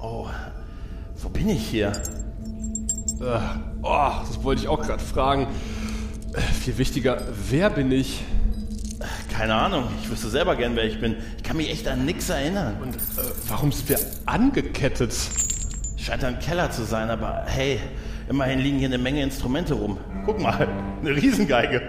Oh, 0.00 0.26
wo 1.22 1.28
bin 1.28 1.48
ich 1.48 1.66
hier? 1.66 1.92
Äh, 3.20 3.38
oh, 3.82 4.10
das 4.20 4.42
wollte 4.42 4.62
ich 4.62 4.68
auch 4.68 4.80
gerade 4.82 5.02
fragen. 5.02 5.46
Äh, 6.34 6.40
viel 6.40 6.76
wichtiger, 6.78 7.22
wer 7.48 7.70
bin 7.70 7.90
ich? 7.90 8.22
Keine 9.32 9.54
Ahnung, 9.54 9.84
ich 10.02 10.10
wüsste 10.10 10.28
selber 10.28 10.56
gern, 10.56 10.76
wer 10.76 10.84
ich 10.84 11.00
bin. 11.00 11.16
Ich 11.36 11.42
kann 11.42 11.56
mich 11.56 11.70
echt 11.70 11.88
an 11.88 12.04
nichts 12.04 12.28
erinnern. 12.28 12.76
Und 12.82 12.96
äh, 12.96 12.98
warum 13.48 13.72
sind 13.72 13.88
wir 13.88 13.98
angekettet? 14.26 15.14
Scheint 15.96 16.24
ein 16.24 16.38
Keller 16.38 16.70
zu 16.70 16.84
sein, 16.84 17.10
aber 17.10 17.44
hey, 17.46 17.80
immerhin 18.28 18.58
liegen 18.58 18.78
hier 18.78 18.88
eine 18.88 18.98
Menge 18.98 19.22
Instrumente 19.22 19.74
rum. 19.74 19.98
Guck 20.24 20.40
mal, 20.40 20.68
eine 21.00 21.10
Riesengeige. 21.10 21.82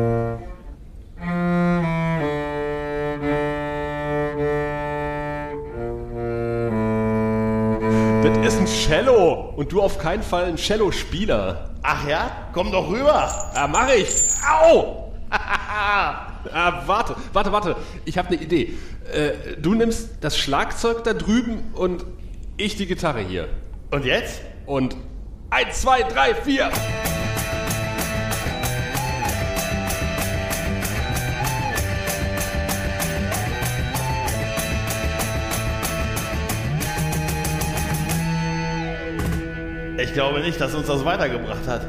ist 8.46 8.58
ein 8.58 8.66
Cello 8.66 9.54
und 9.56 9.72
du 9.72 9.80
auf 9.80 9.98
keinen 9.98 10.22
Fall 10.22 10.44
ein 10.44 10.56
Cello-Spieler. 10.56 11.70
Ach 11.82 12.06
ja? 12.06 12.30
Komm 12.52 12.70
doch 12.70 12.90
rüber. 12.90 13.32
Ja, 13.54 13.66
mach 13.66 13.88
ich. 13.88 14.08
Au! 14.46 15.12
ah, 15.30 16.82
warte, 16.86 17.16
warte, 17.32 17.52
warte. 17.52 17.76
Ich 18.04 18.18
habe 18.18 18.28
eine 18.28 18.36
Idee. 18.36 18.74
Äh, 19.12 19.56
du 19.58 19.74
nimmst 19.74 20.10
das 20.20 20.36
Schlagzeug 20.36 21.04
da 21.04 21.14
drüben 21.14 21.72
und 21.74 22.04
ich 22.56 22.76
die 22.76 22.86
Gitarre 22.86 23.20
hier. 23.20 23.48
Und 23.90 24.04
jetzt? 24.04 24.42
Und 24.66 24.96
eins, 25.50 25.80
zwei, 25.80 26.02
drei, 26.02 26.34
vier. 26.34 26.70
Ich 40.04 40.12
glaube 40.12 40.40
nicht, 40.40 40.60
dass 40.60 40.74
uns 40.74 40.86
das 40.86 41.02
weitergebracht 41.04 41.66
hat. 41.66 41.80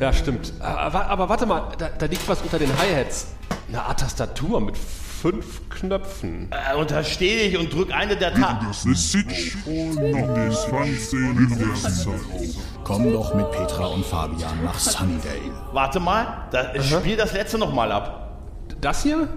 Ja, 0.00 0.12
stimmt. 0.12 0.52
Aber, 0.58 1.06
aber 1.06 1.28
warte 1.28 1.46
mal, 1.46 1.68
da, 1.78 1.88
da, 1.88 2.06
liegt 2.06 2.28
was 2.28 2.42
unter 2.42 2.58
den 2.58 2.68
Hi-Hats. 2.76 3.28
Eine 3.68 3.82
Art 3.82 4.00
Tastatur 4.00 4.60
mit 4.60 4.76
fünf 4.76 5.68
Knöpfen. 5.68 6.50
Äh, 6.50 6.76
untersteh 6.76 7.48
dich 7.48 7.56
und 7.56 7.72
drück 7.72 7.94
eine 7.94 8.16
der 8.16 8.34
Tasten. 8.34 8.96
Komm 12.82 13.12
doch 13.12 13.34
mit 13.34 13.50
Petra 13.52 13.86
und 13.86 14.04
Fabian 14.04 14.64
nach 14.64 14.78
Sunnydale. 14.78 15.52
Warte 15.72 16.00
mal, 16.00 16.48
da, 16.50 16.72
spiel 16.82 17.16
das 17.16 17.32
letzte 17.34 17.58
nochmal 17.58 17.92
ab. 17.92 18.36
Das 18.80 19.04
hier? 19.04 19.28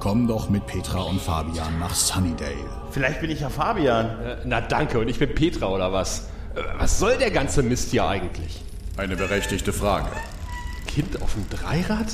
Komm 0.00 0.26
doch 0.26 0.48
mit 0.48 0.66
Petra 0.66 1.02
und 1.02 1.20
Fabian 1.20 1.78
nach 1.78 1.94
Sunnydale. 1.94 2.70
Vielleicht 2.90 3.20
bin 3.20 3.30
ich 3.30 3.40
ja 3.40 3.50
Fabian. 3.50 4.06
Äh, 4.06 4.36
na 4.46 4.62
danke, 4.62 4.98
und 4.98 5.08
ich 5.08 5.18
bin 5.18 5.34
Petra 5.34 5.68
oder 5.68 5.92
was? 5.92 6.28
Was 6.78 6.98
soll 6.98 7.18
der 7.18 7.30
ganze 7.30 7.62
Mist 7.62 7.90
hier 7.90 8.06
eigentlich? 8.06 8.62
Eine 8.96 9.16
berechtigte 9.16 9.74
Frage. 9.74 10.08
Kind 10.86 11.20
auf 11.20 11.34
dem 11.34 11.46
Dreirad? 11.50 12.06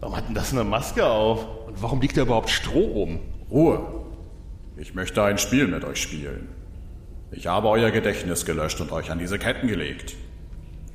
Warum 0.00 0.16
hat 0.16 0.28
denn 0.28 0.34
das 0.34 0.52
eine 0.52 0.64
Maske 0.64 1.04
auf? 1.04 1.46
Und 1.66 1.82
warum 1.82 2.00
liegt 2.00 2.16
da 2.16 2.22
überhaupt 2.22 2.48
Stroh 2.48 2.86
rum? 2.86 3.20
Ruhe. 3.50 3.80
Ich 4.76 4.94
möchte 4.94 5.22
ein 5.22 5.36
Spiel 5.36 5.66
mit 5.66 5.84
euch 5.84 6.00
spielen. 6.00 6.48
Ich 7.30 7.46
habe 7.46 7.68
euer 7.68 7.90
Gedächtnis 7.90 8.46
gelöscht 8.46 8.80
und 8.80 8.90
euch 8.90 9.10
an 9.10 9.18
diese 9.18 9.38
Ketten 9.38 9.68
gelegt. 9.68 10.14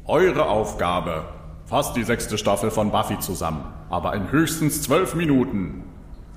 Eure 0.05 0.49
Aufgabe, 0.49 1.25
fasst 1.65 1.95
die 1.95 2.03
sechste 2.03 2.39
Staffel 2.39 2.71
von 2.71 2.91
Buffy 2.91 3.19
zusammen, 3.19 3.63
aber 3.91 4.15
in 4.15 4.31
höchstens 4.31 4.81
zwölf 4.81 5.13
Minuten. 5.13 5.83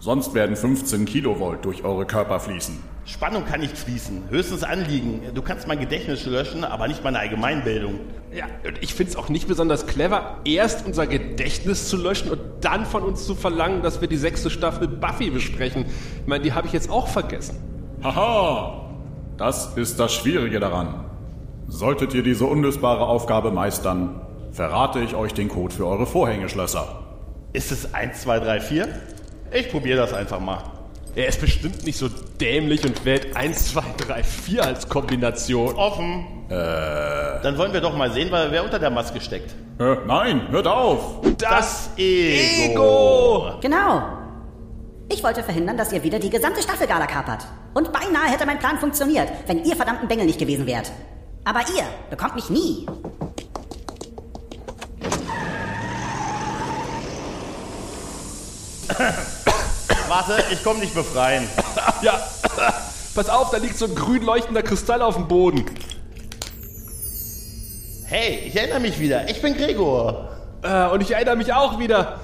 Sonst 0.01 0.35
werden 0.35 0.57
15 0.57 1.07
Kilovolt 1.07 1.65
durch 1.65 1.83
eure 1.85 2.05
Körper 2.05 2.41
fließen. 2.41 2.92
Spannung 3.05 3.45
kann 3.45 3.61
nicht 3.61 3.77
fließen, 3.77 4.31
höchstens 4.31 4.63
Anliegen. 4.63 5.23
Du 5.35 5.43
kannst 5.43 5.67
mein 5.67 5.81
Gedächtnis 5.81 6.25
löschen, 6.25 6.65
aber 6.65 6.87
nicht 6.87 7.03
meine 7.03 7.19
Allgemeinbildung. 7.19 7.99
Ja, 8.33 8.47
und 8.67 8.81
ich 8.81 8.95
finde 8.95 9.11
es 9.11 9.17
auch 9.17 9.29
nicht 9.29 9.49
besonders 9.49 9.87
clever, 9.87 10.39
erst 10.45 10.87
unser 10.87 11.07
Gedächtnis 11.07 11.89
zu 11.89 11.97
löschen 11.97 12.31
und 12.31 12.41
dann 12.61 12.87
von 12.87 13.03
uns 13.03 13.27
zu 13.27 13.35
verlangen, 13.35 13.83
dass 13.83 14.01
wir 14.01 14.09
die 14.09 14.17
sechste 14.17 14.51
Staffel 14.51 14.87
Buffy 14.87 15.31
besprechen. 15.31 15.87
Ich 16.21 16.27
meine, 16.27 16.45
die 16.45 16.53
habe 16.53 16.69
ich 16.69 16.73
jetzt 16.73 16.91
auch 16.91 17.09
vergessen. 17.09 17.57
Haha! 18.03 18.89
Das 19.37 19.77
ist 19.77 19.99
das 19.99 20.15
Schwierige 20.15 20.61
daran. 20.61 21.05
Solltet 21.67 22.15
ihr 22.15 22.23
diese 22.23 22.45
unlösbare 22.47 23.07
Aufgabe 23.07 23.51
meistern, 23.51 24.21
verrate 24.53 25.01
ich 25.01 25.15
euch 25.15 25.35
den 25.35 25.49
Code 25.49 25.75
für 25.75 25.87
eure 25.87 26.07
Vorhängeschlösser. 26.07 27.01
Ist 27.53 27.73
es 27.73 27.93
1, 27.93 28.23
2, 28.23 28.41
3, 28.41 28.61
4? 28.61 28.89
Ich 29.53 29.71
probiere 29.71 29.99
das 29.99 30.13
einfach 30.13 30.41
mal. 30.41 30.63
Er 31.15 31.27
ist 31.27 31.43
bestimmt 31.43 31.85
nicht 31.85 31.99
so 31.99 32.09
dämlich 32.41 32.87
und 32.87 33.05
wählt 33.05 33.37
1, 33.37 33.73
2, 33.73 33.83
3, 33.99 34.23
4 34.23 34.65
als 34.65 34.89
Kombination. 34.89 35.75
Offen. 35.75 36.25
Äh. 36.49 36.55
Dann 37.43 37.59
wollen 37.59 37.75
wir 37.75 37.83
doch 37.83 37.95
mal 37.95 38.11
sehen, 38.11 38.31
wer 38.31 38.65
unter 38.65 38.79
der 38.79 38.89
Maske 38.89 39.21
steckt. 39.21 39.55
Äh, 39.79 39.97
nein, 40.07 40.49
hört 40.51 40.67
auf! 40.67 41.21
Das, 41.37 41.91
Ego. 41.99 42.73
Ego! 42.73 43.59
Genau. 43.61 44.03
Ich 45.11 45.23
wollte 45.23 45.43
verhindern, 45.43 45.77
dass 45.77 45.93
ihr 45.93 46.03
wieder 46.03 46.19
die 46.19 46.31
gesamte 46.31 46.63
Staffel 46.63 46.87
Gala 46.87 47.07
kapert. 47.07 47.45
Und 47.75 47.93
beinahe 47.93 48.31
hätte 48.31 48.47
mein 48.47 48.59
Plan 48.59 48.79
funktioniert, 48.79 49.29
wenn 49.47 49.65
ihr 49.65 49.77
verdammten 49.77 50.09
Bengel 50.09 50.25
nicht 50.25 50.39
gewesen 50.39 50.67
wärt. 50.67 50.91
Aber 51.45 51.61
ihr 51.61 51.85
bekommt 52.09 52.37
mich 52.37 52.49
nie. 52.49 52.87
Warte, 60.13 60.45
ich 60.53 60.63
komm 60.63 60.79
dich 60.79 60.93
befreien. 60.93 61.49
ja, 62.03 62.21
pass 63.15 63.31
auf, 63.31 63.51
da 63.51 63.57
liegt 63.57 63.79
so 63.79 63.87
ein 63.87 63.95
grün 63.95 64.23
leuchtender 64.23 64.63
Kristall 64.63 65.01
auf 65.01 65.15
dem 65.15 65.27
Boden. 65.27 65.65
Hey, 68.05 68.41
ich 68.45 68.55
erinnere 68.55 68.81
mich 68.81 69.01
wieder. 69.01 69.31
Ich 69.31 69.41
bin 69.41 69.57
Gregor. 69.57 70.29
Äh, 70.61 70.89
und 70.89 71.01
ich 71.01 71.13
erinnere 71.13 71.37
mich 71.37 71.55
auch 71.55 71.79
wieder 71.79 72.21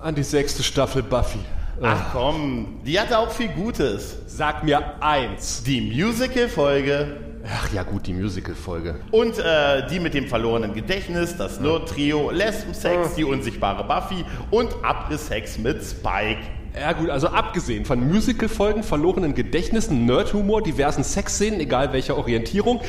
an 0.00 0.14
die 0.14 0.22
sechste 0.22 0.62
Staffel 0.62 1.02
Buffy. 1.02 1.40
Ach 1.82 2.12
komm, 2.12 2.78
die 2.86 3.00
hatte 3.00 3.18
auch 3.18 3.32
viel 3.32 3.48
Gutes. 3.48 4.14
Sag 4.28 4.62
mir 4.62 5.02
eins. 5.02 5.64
Die 5.64 5.80
Musical-Folge. 5.80 7.16
Ach 7.52 7.72
ja 7.72 7.82
gut, 7.82 8.06
die 8.06 8.12
Musical-Folge. 8.12 9.00
Und 9.10 9.40
äh, 9.40 9.84
die 9.88 9.98
mit 9.98 10.14
dem 10.14 10.28
verlorenen 10.28 10.72
Gedächtnis, 10.72 11.36
das 11.36 11.58
Nerd-Trio, 11.58 12.30
Lesben-Sex, 12.30 13.16
die 13.16 13.24
unsichtbare 13.24 13.82
Buffy 13.82 14.24
und 14.52 14.72
Abriss-Sex 14.84 15.58
mit 15.58 15.82
Spike. 15.82 16.38
Ja 16.78 16.92
gut, 16.92 17.08
also 17.08 17.28
abgesehen 17.28 17.84
von 17.84 18.00
Musical-Folgen, 18.08 18.82
verlorenen 18.82 19.34
Gedächtnissen, 19.34 20.06
Nerdhumor, 20.06 20.60
diversen 20.60 21.04
Sexszenen, 21.04 21.60
egal 21.60 21.92
welcher 21.92 22.16
Orientierung, 22.16 22.80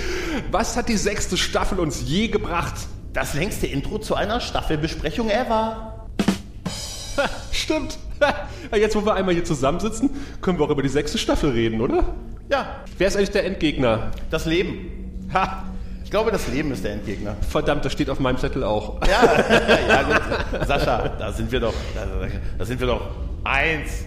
was 0.49 0.75
hat 0.75 0.89
die 0.89 0.97
sechste 0.97 1.37
Staffel 1.37 1.79
uns 1.79 2.01
je 2.03 2.29
gebracht? 2.29 2.73
Das 3.13 3.35
längste 3.35 3.67
Intro 3.67 3.99
zu 3.99 4.15
einer 4.15 4.41
Staffelbesprechung 4.41 5.29
ever. 5.29 6.07
Ha, 7.17 7.29
stimmt. 7.51 7.99
Jetzt, 8.75 8.95
wo 8.95 9.05
wir 9.05 9.13
einmal 9.13 9.35
hier 9.35 9.45
zusammensitzen, 9.45 10.09
können 10.41 10.57
wir 10.57 10.65
auch 10.65 10.71
über 10.71 10.81
die 10.81 10.89
sechste 10.89 11.19
Staffel 11.19 11.51
reden, 11.51 11.79
oder? 11.79 12.15
Ja. 12.49 12.77
Wer 12.97 13.07
ist 13.07 13.15
eigentlich 13.15 13.31
der 13.31 13.45
Endgegner? 13.45 14.11
Das 14.31 14.45
Leben. 14.45 15.29
Ha. 15.33 15.63
Ich 16.03 16.09
glaube, 16.09 16.31
das 16.31 16.47
Leben 16.47 16.71
ist 16.71 16.83
der 16.83 16.93
Endgegner. 16.93 17.35
Verdammt, 17.47 17.85
das 17.85 17.91
steht 17.91 18.09
auf 18.09 18.19
meinem 18.19 18.37
Zettel 18.37 18.63
auch. 18.63 18.99
Ja, 19.07 19.23
ja 19.87 20.03
gut. 20.03 20.67
Sascha, 20.67 21.09
da 21.09 21.31
sind 21.31 21.51
wir 21.51 21.59
doch, 21.59 21.73
da, 21.93 22.27
da 22.57 22.65
sind 22.65 22.79
wir 22.79 22.87
doch 22.87 23.01
eins. 23.45 24.05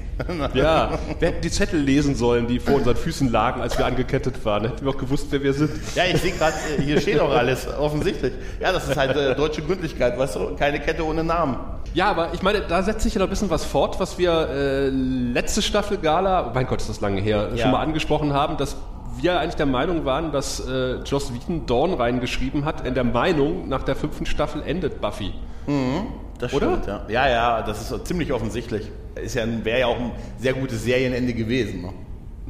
Ja, 0.53 0.99
wir 1.21 1.29
hätten 1.29 1.43
die 1.43 1.51
Zettel 1.51 1.81
lesen 1.81 2.17
sollen, 2.17 2.49
die 2.49 2.59
vor 2.59 2.75
unseren 2.75 2.97
Füßen 2.97 3.31
lagen, 3.31 3.61
als 3.61 3.79
wir 3.79 3.87
angekettet 3.87 4.45
waren. 4.45 4.65
Hätten 4.65 4.85
wir 4.85 4.91
auch 4.91 4.99
gewusst, 4.99 5.29
wer 5.31 5.43
wir 5.43 5.53
sind. 5.53 5.71
Ja, 5.95 6.03
ich 6.13 6.21
sehe 6.21 6.33
gerade, 6.33 6.55
äh, 6.77 6.83
hier 6.83 7.01
steht 7.01 7.21
auch 7.21 7.31
alles, 7.31 7.69
offensichtlich. 7.79 8.33
Ja, 8.61 8.73
das 8.73 8.89
ist 8.89 8.97
halt 8.97 9.17
äh, 9.17 9.37
deutsche 9.37 9.63
Gründlichkeit, 9.63 10.19
weißt 10.19 10.37
du? 10.37 10.57
Keine 10.57 10.81
Kette 10.81 11.05
ohne 11.05 11.23
Namen. 11.23 11.57
Ja, 11.95 12.11
aber 12.11 12.35
ich 12.35 12.43
meine, 12.43 12.63
da 12.63 12.83
setzt 12.83 13.03
sich 13.03 13.15
ja 13.15 13.21
noch 13.21 13.29
ein 13.29 13.31
bisschen 13.31 13.51
was 13.51 13.65
fort, 13.65 14.01
was 14.01 14.19
wir 14.19 14.49
äh, 14.51 14.89
letzte 14.89 15.63
Staffel 15.63 15.99
Gala, 15.99 16.49
oh 16.49 16.51
mein 16.55 16.67
Gott, 16.67 16.81
ist 16.81 16.91
das 16.91 17.01
lange 17.01 17.21
her, 17.21 17.51
ja. 17.55 17.63
schon 17.63 17.71
mal 17.71 17.81
angesprochen 17.81 18.33
haben, 18.33 18.57
dass 18.57 18.77
wir 19.21 19.39
eigentlich 19.39 19.57
der 19.57 19.67
Meinung 19.67 20.05
waren, 20.05 20.33
dass 20.33 20.61
äh, 20.61 20.97
Joss 21.05 21.33
Whedon 21.33 21.67
Dawn 21.67 21.95
reingeschrieben 21.95 22.65
hat, 22.65 22.87
in 22.87 22.95
der 22.95 23.05
Meinung, 23.05 23.69
nach 23.69 23.83
der 23.83 23.97
fünften 23.97 24.27
Staffel 24.27 24.63
endet 24.65 25.01
Buffy. 25.01 25.33
Mhm. 25.67 26.07
Das 26.39 26.53
Oder? 26.53 26.69
Stimmt, 26.69 26.87
ja. 26.87 27.05
ja, 27.09 27.29
ja, 27.29 27.63
das 27.63 27.91
ist 27.91 28.07
ziemlich 28.07 28.33
offensichtlich. 28.33 28.91
Ist 29.17 29.35
ja, 29.35 29.45
wäre 29.65 29.81
ja 29.81 29.87
auch 29.87 29.99
ein 29.99 30.13
sehr 30.39 30.55
gutes 30.55 30.85
Serienende 30.85 31.35
gewesen. 31.35 31.83
Ne? 31.83 31.93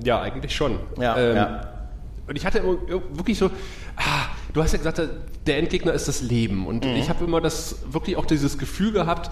Ja, 0.05 0.21
eigentlich 0.21 0.55
schon. 0.55 0.79
Ja, 1.01 1.17
ähm, 1.17 1.37
ja. 1.37 1.69
Und 2.27 2.37
ich 2.37 2.45
hatte 2.45 2.63
wirklich 3.11 3.39
so, 3.39 3.47
ah, 3.97 4.27
du 4.53 4.63
hast 4.63 4.73
ja 4.73 4.79
gesagt, 4.79 5.01
der 5.47 5.59
Endgegner 5.59 5.95
ist 5.95 6.09
das 6.09 6.21
Leben. 6.21 6.67
Und 6.67 6.85
mhm. 6.85 6.97
ich 6.97 7.09
habe 7.09 7.25
immer 7.25 7.41
das 7.41 7.77
wirklich 7.91 8.17
auch 8.17 8.27
dieses 8.27 8.59
Gefühl 8.59 8.93
gehabt, 8.93 9.31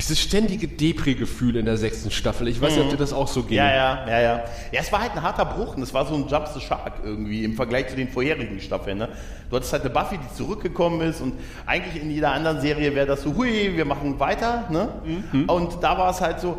dieses 0.00 0.20
ständige 0.20 0.68
Depri-Gefühl 0.68 1.56
in 1.56 1.64
der 1.64 1.78
sechsten 1.78 2.10
Staffel. 2.10 2.48
Ich 2.48 2.60
weiß 2.60 2.76
nicht, 2.76 2.84
ob 2.84 2.90
dir 2.90 2.98
das 2.98 3.14
auch 3.14 3.28
so 3.28 3.42
ging. 3.42 3.56
Ja, 3.56 3.74
ja, 3.74 4.06
ja, 4.06 4.20
ja. 4.20 4.44
Ja, 4.70 4.80
es 4.80 4.92
war 4.92 5.00
halt 5.00 5.12
ein 5.12 5.22
harter 5.22 5.46
Bruch 5.46 5.76
und 5.76 5.82
es 5.82 5.94
war 5.94 6.06
so 6.06 6.14
ein 6.14 6.28
Jump 6.28 6.48
the 6.48 6.60
Shark 6.60 7.00
irgendwie 7.02 7.44
im 7.44 7.54
Vergleich 7.54 7.88
zu 7.88 7.96
den 7.96 8.08
vorherigen 8.08 8.60
Staffeln. 8.60 8.98
Ne? 8.98 9.08
Du 9.48 9.56
hattest 9.56 9.72
halt 9.72 9.84
eine 9.84 9.90
Buffy, 9.90 10.18
die 10.18 10.36
zurückgekommen 10.36 11.00
ist 11.00 11.22
und 11.22 11.32
eigentlich 11.64 12.02
in 12.02 12.10
jeder 12.10 12.32
anderen 12.32 12.60
Serie 12.60 12.94
wäre 12.94 13.06
das 13.06 13.22
so, 13.22 13.34
hui, 13.36 13.72
wir 13.74 13.86
machen 13.86 14.20
weiter. 14.20 14.64
Ne? 14.70 14.88
Mhm. 15.32 15.44
Und 15.48 15.82
da 15.82 15.96
war 15.96 16.10
es 16.10 16.20
halt 16.20 16.40
so, 16.40 16.58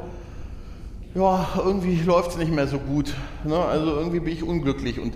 ja, 1.13 1.47
irgendwie 1.57 2.01
läuft 2.01 2.31
es 2.31 2.37
nicht 2.37 2.51
mehr 2.51 2.67
so 2.67 2.79
gut. 2.79 3.13
Ne? 3.43 3.57
Also 3.57 3.97
irgendwie 3.97 4.19
bin 4.19 4.33
ich 4.33 4.43
unglücklich 4.43 4.99
und 4.99 5.13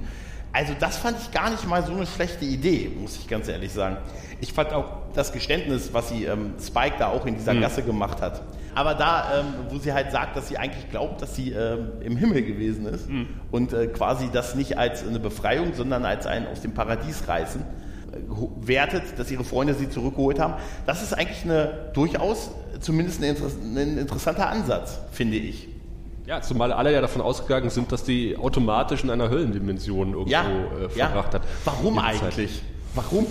also 0.54 0.74
das 0.80 0.98
fand 0.98 1.18
ich 1.22 1.32
gar 1.32 1.50
nicht 1.50 1.68
mal 1.68 1.84
so 1.86 1.94
eine 1.94 2.06
schlechte 2.06 2.46
Idee, 2.46 2.92
muss 3.00 3.18
ich 3.18 3.28
ganz 3.28 3.48
ehrlich 3.48 3.72
sagen. 3.72 3.98
Ich 4.42 4.54
fand 4.54 4.74
auch 4.74 4.86
das 5.14 5.32
Geständnis, 5.32 5.90
was 5.94 6.10
sie 6.10 6.26
ähm, 6.26 6.54
Spike 6.62 6.96
da 7.00 7.08
auch 7.08 7.26
in 7.26 7.36
dieser 7.36 7.54
Mhm. 7.54 7.62
Gasse 7.62 7.84
gemacht 7.84 8.22
hat. 8.22 8.42
Aber 8.74 8.94
da, 8.96 9.40
ähm, 9.40 9.46
wo 9.70 9.78
sie 9.80 9.92
halt 9.94 10.12
sagt, 10.12 10.36
dass 10.38 10.48
sie 10.48 10.58
eigentlich 10.58 10.90
glaubt, 10.90 11.22
dass 11.22 11.36
sie 11.36 11.52
ähm, 11.52 11.90
im 12.02 12.16
Himmel 12.18 12.42
gewesen 12.44 12.86
ist 12.86 13.10
Mhm. 13.10 13.28
und 13.52 13.74
äh, 13.74 13.88
quasi 13.88 14.30
das 14.32 14.56
nicht 14.56 14.78
als 14.78 15.06
eine 15.08 15.20
Befreiung, 15.20 15.74
sondern 15.74 16.06
als 16.06 16.26
ein 16.26 16.48
aus 16.48 16.62
dem 16.62 16.74
Paradies 16.74 17.28
reißen 17.28 17.62
äh, 17.62 18.66
wertet, 18.68 19.04
dass 19.18 19.30
ihre 19.30 19.44
Freunde 19.44 19.74
sie 19.74 19.90
zurückgeholt 19.90 20.40
haben. 20.40 20.54
Das 20.86 21.04
ist 21.04 21.14
eigentlich 21.14 21.44
eine 21.44 21.92
durchaus 21.94 22.52
zumindest 22.80 23.22
ein, 23.22 23.30
Interess 23.30 23.56
ein 23.62 23.98
interessanter 23.98 24.48
Ansatz, 24.50 25.00
finde 25.12 25.38
ich. 25.38 25.68
Ja, 26.28 26.42
zumal 26.42 26.72
alle 26.72 26.94
ja 26.94 27.02
davon 27.02 27.22
ausgegangen 27.22 27.70
sind, 27.70 27.92
dass 27.92 28.04
die 28.04 28.38
automatisch 28.38 29.04
in 29.04 29.10
einer 29.10 29.30
Höllendimension 29.30 30.10
irgendwo 30.14 30.30
Ja, 30.30 30.44
äh, 30.44 30.98
ja. 30.98 31.08
verbracht 31.08 31.34
hat. 31.34 31.42
Warum 31.66 31.96
Zeit. 31.98 32.22
eigentlich? 32.24 32.62
Warum? 32.96 33.26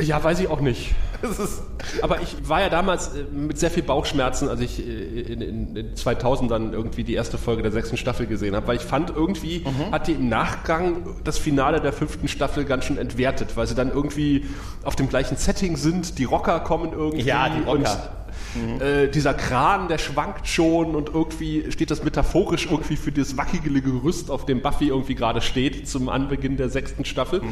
Ja, 0.00 0.22
weiß 0.22 0.40
ich 0.40 0.48
auch 0.48 0.60
nicht. 0.60 0.94
Aber 2.02 2.20
ich 2.20 2.36
war 2.48 2.60
ja 2.60 2.68
damals 2.68 3.08
äh, 3.08 3.24
mit 3.32 3.58
sehr 3.58 3.70
viel 3.70 3.82
Bauchschmerzen, 3.82 4.48
als 4.48 4.60
ich 4.60 4.78
äh, 4.78 4.82
in, 5.22 5.40
in, 5.40 5.76
in 5.76 5.96
2000 5.96 6.50
dann 6.50 6.72
irgendwie 6.74 7.02
die 7.04 7.14
erste 7.14 7.38
Folge 7.38 7.62
der 7.62 7.72
sechsten 7.72 7.96
Staffel 7.96 8.26
gesehen 8.26 8.54
habe, 8.54 8.66
weil 8.66 8.76
ich 8.76 8.82
fand 8.82 9.10
irgendwie, 9.10 9.60
Mhm. 9.66 9.92
hat 9.92 10.06
die 10.06 10.12
im 10.12 10.28
Nachgang 10.28 11.06
das 11.24 11.38
Finale 11.38 11.80
der 11.80 11.92
fünften 11.94 12.28
Staffel 12.28 12.64
ganz 12.64 12.84
schön 12.84 12.98
entwertet, 12.98 13.56
weil 13.56 13.66
sie 13.66 13.74
dann 13.74 13.90
irgendwie 13.90 14.44
auf 14.84 14.96
dem 14.96 15.08
gleichen 15.08 15.36
Setting 15.36 15.76
sind, 15.76 16.18
die 16.18 16.24
Rocker 16.24 16.60
kommen 16.60 16.92
irgendwie 16.92 17.24
Ja, 17.24 17.48
die 17.48 17.62
Rocker. 17.62 18.10
Und 18.56 18.80
äh, 18.80 19.10
dieser 19.10 19.34
Kran, 19.34 19.88
der 19.88 19.98
schwankt 19.98 20.48
schon 20.48 20.94
und 20.94 21.10
irgendwie 21.14 21.70
steht 21.70 21.90
das 21.90 22.02
metaphorisch 22.02 22.66
irgendwie 22.66 22.96
für 22.96 23.12
das 23.12 23.36
wackelige 23.36 23.80
Gerüst, 23.80 24.30
auf 24.30 24.46
dem 24.46 24.62
Buffy 24.62 24.88
irgendwie 24.88 25.14
gerade 25.14 25.40
steht 25.40 25.88
zum 25.88 26.08
Anbeginn 26.08 26.56
der 26.56 26.68
sechsten 26.68 27.04
Staffel. 27.04 27.42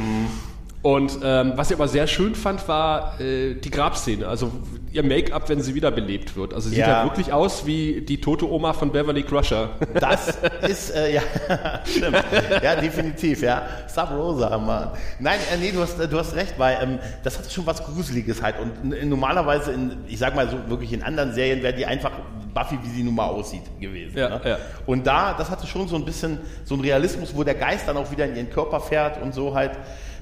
Und 0.84 1.18
ähm, 1.24 1.54
was 1.56 1.70
ich 1.70 1.76
aber 1.78 1.88
sehr 1.88 2.06
schön 2.06 2.34
fand, 2.34 2.68
war 2.68 3.18
äh, 3.18 3.54
die 3.54 3.70
Grabszene. 3.70 4.28
Also 4.28 4.52
ihr 4.92 5.02
Make-up, 5.02 5.48
wenn 5.48 5.62
sie 5.62 5.74
wiederbelebt 5.74 6.36
wird. 6.36 6.52
Also 6.52 6.68
sie 6.68 6.74
sieht 6.74 6.84
Ja. 6.84 7.02
ja 7.02 7.04
wirklich 7.04 7.32
aus 7.32 7.64
wie 7.64 8.02
die 8.02 8.20
tote 8.20 8.46
Oma 8.46 8.74
von 8.74 8.92
Beverly 8.92 9.22
Crusher. 9.22 9.70
Das 9.98 10.36
ist, 10.68 10.94
äh, 10.94 11.14
ja, 11.14 11.22
stimmt. 11.86 12.22
Ja, 12.62 12.76
definitiv, 12.76 13.40
ja. 13.40 13.62
Sub 13.86 14.10
Rosa, 14.10 14.58
Mann. 14.58 14.90
Nein, 15.20 15.38
äh, 15.54 15.56
nee, 15.56 15.72
du 15.72 15.80
hast, 15.80 15.98
äh, 15.98 16.06
du 16.06 16.18
hast 16.18 16.36
recht, 16.36 16.52
weil 16.58 16.76
ähm, 16.82 16.98
das 17.22 17.38
hat 17.38 17.50
schon 17.50 17.64
was 17.64 17.82
Gruseliges 17.82 18.42
halt. 18.42 18.56
Und 18.60 19.08
normalerweise, 19.08 19.72
in, 19.72 19.96
ich 20.06 20.18
sag 20.18 20.36
mal 20.36 20.50
so, 20.50 20.58
wirklich 20.68 20.92
in 20.92 21.02
anderen 21.02 21.32
Serien 21.32 21.62
wäre 21.62 21.72
die 21.72 21.86
einfach 21.86 22.12
Buffy, 22.52 22.78
wie 22.82 22.90
sie 22.90 23.02
nun 23.04 23.14
mal 23.14 23.28
aussieht, 23.28 23.62
gewesen. 23.80 24.18
Ja, 24.18 24.28
ne? 24.28 24.40
ja. 24.44 24.58
Und 24.84 25.06
da, 25.06 25.32
das 25.32 25.48
hatte 25.50 25.66
schon 25.66 25.88
so 25.88 25.96
ein 25.96 26.04
bisschen 26.04 26.40
so 26.64 26.74
ein 26.74 26.82
Realismus, 26.82 27.34
wo 27.34 27.42
der 27.42 27.54
Geist 27.54 27.88
dann 27.88 27.96
auch 27.96 28.10
wieder 28.10 28.26
in 28.26 28.36
ihren 28.36 28.50
Körper 28.50 28.80
fährt 28.80 29.22
und 29.22 29.32
so 29.32 29.54
halt. 29.54 29.72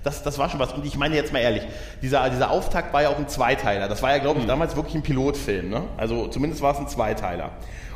Das, 0.03 0.23
das 0.23 0.39
war 0.39 0.49
schon 0.49 0.59
was. 0.59 0.73
Und 0.73 0.85
ich 0.85 0.97
meine 0.97 1.15
jetzt 1.15 1.33
mal 1.33 1.39
ehrlich, 1.41 1.63
dieser, 2.03 2.29
dieser 2.31 2.51
Auftakt 2.51 2.93
war 2.93 3.03
ja 3.03 3.09
auch 3.11 3.19
ein 3.19 3.29
Zweiteiler. 3.29 3.89
Das 3.89 4.03
war 4.03 4.11
ja, 4.11 4.19
Mhm. 4.19 4.23
glaube 4.23 4.41
ich, 4.41 4.47
damals 4.47 4.75
wirklich 4.77 4.95
ein 4.97 5.03
Pilotfilm. 5.03 5.71
Ne? 5.71 5.83
Also 5.97 6.27
zumindest 6.29 6.61
war 6.63 6.73
es 6.73 6.79
ein 6.79 6.89
Zweiteiler. 6.89 7.51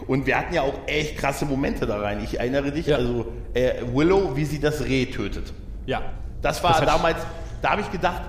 Und 0.07 0.27
wir 0.27 0.39
hatten 0.39 0.55
ja 0.55 0.63
auch 0.63 0.75
echt 0.87 1.17
krasse 1.19 1.47
Momente 1.47 1.87
da 1.87 1.99
rein. 1.99 2.21
Ich 2.23 2.39
erinnere 2.39 2.71
dich, 2.71 2.87
Ja. 2.87 2.97
also 2.97 3.27
äh, 3.55 3.73
Willow, 3.93 4.37
wie 4.37 4.45
sie 4.45 4.61
das 4.61 4.85
Reh 4.85 5.07
tötet. 5.07 5.53
ja. 5.87 6.03
Das 6.43 6.63
war 6.63 6.73
Das 6.81 6.85
damals, 6.85 7.17
da 7.63 7.71
habe 7.71 7.81
ich 7.81 7.91
gedacht, 7.91 8.23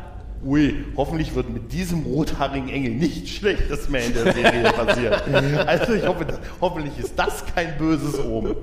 ui, 0.44 0.86
hoffentlich 0.96 1.36
wird 1.36 1.50
mit 1.50 1.72
diesem 1.72 2.04
rothaarigen 2.04 2.70
Engel 2.70 2.94
nichts 2.94 3.30
Schlechtes 3.30 3.90
mehr 3.90 4.06
in 4.06 4.14
der 4.14 4.34
Serie 4.34 4.64
passieren. 4.72 5.58
Also 5.68 5.94
ich 5.94 6.08
hoffe, 6.08 6.26
hoffentlich 6.62 6.98
ist 6.98 7.14
das 7.20 7.44
kein 7.54 7.78
böses 7.78 8.18
Omen. 8.24 8.56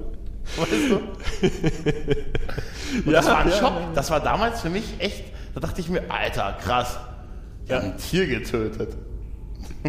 Weißt 0.57 0.91
du? 0.91 0.97
Und 3.07 3.13
das 3.13 3.27
Ja, 3.27 3.33
war 3.33 3.39
ein 3.39 3.49
ja, 3.51 3.57
Schock. 3.57 3.73
ja. 3.81 3.89
Das 3.95 4.11
war 4.11 4.21
damals 4.21 4.61
für 4.61 4.71
mich 4.71 4.85
echt, 4.99 5.25
da 5.55 5.61
dachte 5.61 5.81
ich 5.81 5.89
mir, 5.89 6.03
Alter, 6.11 6.57
krass. 6.63 6.99
Die 7.69 7.73
haben 7.75 7.93
ein 7.93 7.97
Tier 7.99 8.27
getötet. 8.27 8.95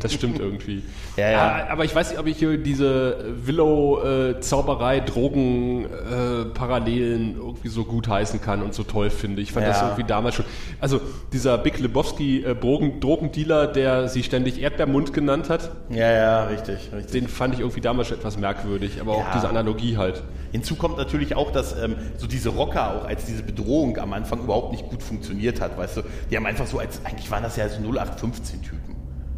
Das 0.01 0.13
stimmt 0.13 0.39
irgendwie. 0.39 0.81
Ja, 1.18 1.31
ja. 1.31 1.68
aber 1.69 1.86
ich 1.86 1.95
weiß 1.95 2.10
nicht, 2.10 2.19
ob 2.19 2.27
ich 2.27 2.38
hier 2.38 2.57
diese 2.57 3.24
Willow-Zauberei, 3.45 5.00
Drogen-Parallelen 5.00 7.38
irgendwie 7.38 7.69
so 7.69 7.86
gut 7.86 8.10
heißen 8.10 8.42
kann 8.42 8.62
und 8.62 8.74
so 8.74 8.83
toll 8.83 9.10
finde. 9.10 9.42
Ich 9.42 9.54
fand 9.54 9.66
das 9.66 9.77
Ja. 9.80 9.86
irgendwie 9.88 10.04
damals 10.04 10.36
schon. 10.36 10.44
Also 10.81 11.00
dieser 11.31 11.57
Big 11.57 11.80
Lebowski 11.80 12.44
äh, 12.44 12.54
Drogen, 12.56 13.00
Drogendealer, 13.00 13.68
der 13.68 14.10
sie 14.10 14.24
ständig 14.24 14.62
Erdbeermund 14.62 15.13
genannt 15.13 15.50
hat, 15.50 15.72
Ja, 15.89 16.12
ja, 16.12 16.44
richtig, 16.48 16.89
richtig. 16.94 17.12
den 17.22 17.30
fand 17.30 17.54
ich 17.54 17.62
irgendwie 17.62 17.80
damals 17.81 18.10
schon 18.10 18.18
etwas 18.18 18.38
merkwürdig, 18.38 19.00
aber 19.00 19.13
auch 19.13 19.31
diese 19.33 19.48
Analogie 19.50 19.95
halt. 19.98 20.22
Hinzu 20.51 20.75
kommt 20.75 20.98
natürlich 20.98 21.36
auch, 21.36 21.51
dass 21.51 21.77
ähm, 21.81 21.95
so 22.18 22.27
diese 22.27 22.50
Rocker 22.50 22.95
auch 22.95 23.06
als 23.06 23.25
diese 23.25 23.44
Bedrohung 23.44 23.98
am 23.98 24.13
Anfang 24.13 24.39
überhaupt 24.39 24.72
nicht 24.72 24.88
gut 24.89 25.01
funktioniert 25.04 25.60
hat, 25.62 25.77
weißt 25.77 25.98
du. 25.98 26.01
Die 26.31 26.36
haben 26.38 26.45
einfach 26.45 26.66
so 26.68 26.80
als, 26.80 27.00
eigentlich 27.06 27.30
waren 27.31 27.44
das 27.44 27.56
ja 27.57 27.68
so 27.69 27.80
0815-Typen. 27.81 28.84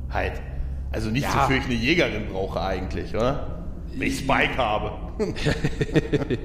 Halt. 0.09 0.33
Also 0.91 1.09
nicht 1.09 1.23
Ja. 1.23 1.31
so 1.31 1.39
für 1.51 1.57
ich 1.57 1.65
eine 1.65 1.73
Jägerin 1.73 2.27
brauche 2.31 2.61
eigentlich, 2.61 3.13
oder? 3.15 3.65
Wenn 3.95 4.07
ich 4.07 4.19
Spike 4.19 4.57
habe. 4.57 4.91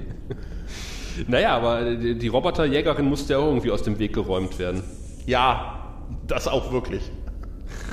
Naja, 1.27 1.55
aber 1.55 1.95
die, 1.95 2.27
Roboterjägerin 2.27 3.05
musste 3.05 3.33
ja 3.33 3.39
auch 3.39 3.47
irgendwie 3.47 3.71
aus 3.71 3.83
dem 3.83 3.99
Weg 3.99 4.13
geräumt 4.13 4.57
werden. 4.59 4.83
Ja, 5.25 5.93
das 6.27 6.47
auch 6.47 6.71
wirklich. 6.71 7.03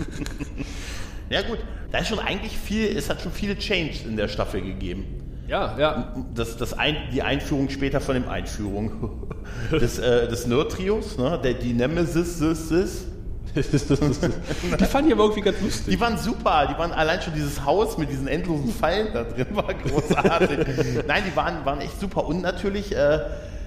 ja 1.29 1.43
gut, 1.43 1.59
da 1.93 1.99
ist 1.99 2.09
schon 2.09 2.19
eigentlich 2.19 2.57
viel, 2.57 2.87
es 2.97 3.11
hat 3.11 3.21
schon 3.21 3.33
viele 3.33 3.59
Changes 3.59 4.05
in 4.05 4.17
der 4.17 4.29
Staffel 4.29 4.63
gegeben. 4.63 5.05
Ja, 5.49 5.77
ja. 5.79 6.15
Das, 6.35 6.57
das 6.57 6.73
ein, 6.75 6.97
die 7.13 7.23
Einführung 7.23 7.69
später 7.71 8.01
von 8.01 8.15
dem 8.15 8.29
Einführung 8.29 9.29
des, 9.73 9.99
äh, 9.99 10.29
des 10.29 10.47
Nerd-Trios, 10.47 11.19
ne? 11.19 11.41
der, 11.43 11.55
die 11.55 11.75
Nemesis, 11.75 12.39
sis, 12.39 12.69
sis. 12.69 13.07
die 13.55 14.85
fand 14.85 15.07
ich 15.09 15.13
aber 15.13 15.25
irgendwie 15.25 15.41
ganz 15.41 15.61
lustig. 15.61 15.95
Die 15.95 16.01
waren 16.01 16.19
super, 16.19 16.69
die 16.73 16.79
waren 16.79 16.93
allein 16.93 17.21
schon 17.21 17.35
dieses 17.35 17.65
Haus 17.65 17.99
mit 17.99 18.11
diesen 18.11 18.29
endlosen 18.29 18.73
Fallen 18.73 19.09
da 19.13 19.25
drin 19.25 19.49
war 19.53 19.75
großartig. 19.75 20.59
Nein, 21.07 21.25
die 21.27 21.37
waren, 21.37 21.65
waren 21.65 21.81
echt 21.81 21.99
super 21.99 22.27
und 22.27 22.43
natürlich 22.43 22.95
äh, 22.95 23.21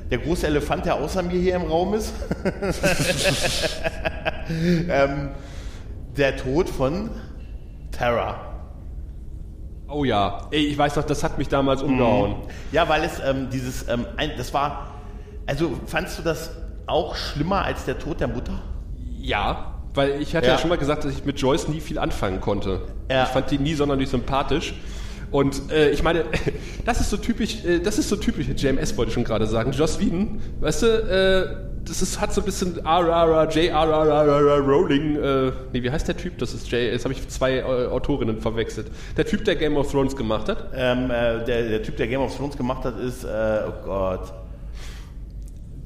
der 0.10 0.18
große 0.20 0.48
Elefant, 0.48 0.86
der 0.86 0.96
außer 0.96 1.24
mir 1.24 1.40
hier 1.40 1.56
im 1.56 1.64
Raum 1.64 1.94
ist. 1.94 2.14
ähm, 4.50 5.32
der 6.16 6.38
Tod 6.38 6.70
von 6.70 7.10
Terra. 7.92 8.54
Oh 9.90 10.06
ja, 10.06 10.48
ey, 10.52 10.66
ich 10.66 10.78
weiß 10.78 10.96
doch, 10.96 11.04
das 11.04 11.24
hat 11.24 11.38
mich 11.38 11.50
damals 11.50 11.84
umgehauen. 11.84 12.36
Ja, 12.72 12.88
weil 12.90 13.04
es 13.04 13.20
ähm, 13.24 13.50
dieses, 13.52 13.88
ähm, 13.90 14.06
ein, 14.18 14.32
das 14.38 14.54
war, 14.54 14.88
also 15.46 15.72
fandst 15.88 16.18
du 16.20 16.24
das 16.24 16.52
auch 16.88 17.16
schlimmer 17.16 17.64
als 17.64 17.86
der 17.86 18.00
Tod 18.00 18.20
der 18.20 18.28
Mutter? 18.28 18.62
Ja, 19.20 19.73
weil 19.94 20.22
ich 20.22 20.36
hatte 20.36 20.48
ja. 20.48 20.54
Ja. 20.54 20.60
schon 20.60 20.70
mal 20.70 20.78
gesagt, 20.78 21.06
dass 21.06 21.14
ich 21.14 21.26
mit 21.26 21.40
Joyce 21.40 21.68
nie 21.68 21.80
viel 21.80 22.00
anfangen 22.00 22.42
konnte. 22.42 22.82
Ja. 23.10 23.24
Ich 23.24 23.30
fand 23.30 23.52
die 23.52 23.58
nie 23.58 23.74
sonderlich 23.74 24.10
sympathisch. 24.10 24.74
Und 25.32 25.72
äh, 25.72 25.90
ich 25.90 26.04
meine, 26.04 26.26
das 26.86 27.02
ist 27.02 27.10
so 27.10 27.18
typisch, 27.18 27.66
äh, 27.66 27.80
das 27.80 27.98
ist 27.98 28.10
so 28.10 28.16
typisch, 28.16 28.48
JMS 28.56 28.96
wollte 28.98 29.10
ich 29.10 29.14
schon 29.16 29.24
gerade 29.24 29.48
sagen, 29.48 29.72
Joss 29.72 30.00
Whedon, 30.00 30.40
weißt 30.62 30.84
du, 30.84 30.88
äh, 30.88 31.74
das 31.86 32.02
ist, 32.02 32.22
hat 32.22 32.34
so 32.34 32.42
ein 32.42 32.46
bisschen 32.46 32.78
RRR, 32.86 33.50
JRRR 33.50 34.60
Rowling, 34.60 35.16
äh, 35.18 35.52
nee, 35.74 35.84
wie 35.84 35.92
heißt 35.92 36.08
der 36.08 36.16
Typ? 36.16 36.38
Das 36.38 36.54
ist 36.54 36.72
J, 36.72 36.80
jetzt 36.80 37.04
habe 37.04 37.14
ich 37.14 37.28
zwei 37.30 37.58
äh, 37.58 37.64
Autorinnen 37.64 38.40
verwechselt. 38.40 38.88
Der 39.18 39.26
Typ, 39.26 39.44
der 39.44 39.56
Game 39.56 39.76
of 39.76 39.92
Thrones 39.92 40.16
gemacht 40.16 40.48
hat. 40.48 40.72
Ähm, 40.76 41.12
äh, 41.12 41.44
der, 41.44 41.70
der 41.70 41.84
Typ, 41.84 41.98
der 41.98 42.08
Game 42.08 42.22
of 42.22 42.36
Thrones 42.38 42.56
gemacht 42.56 42.86
hat, 42.86 43.00
ist, 43.00 43.24
äh, 43.24 43.28
oh 43.68 43.86
Gott. 43.86 44.34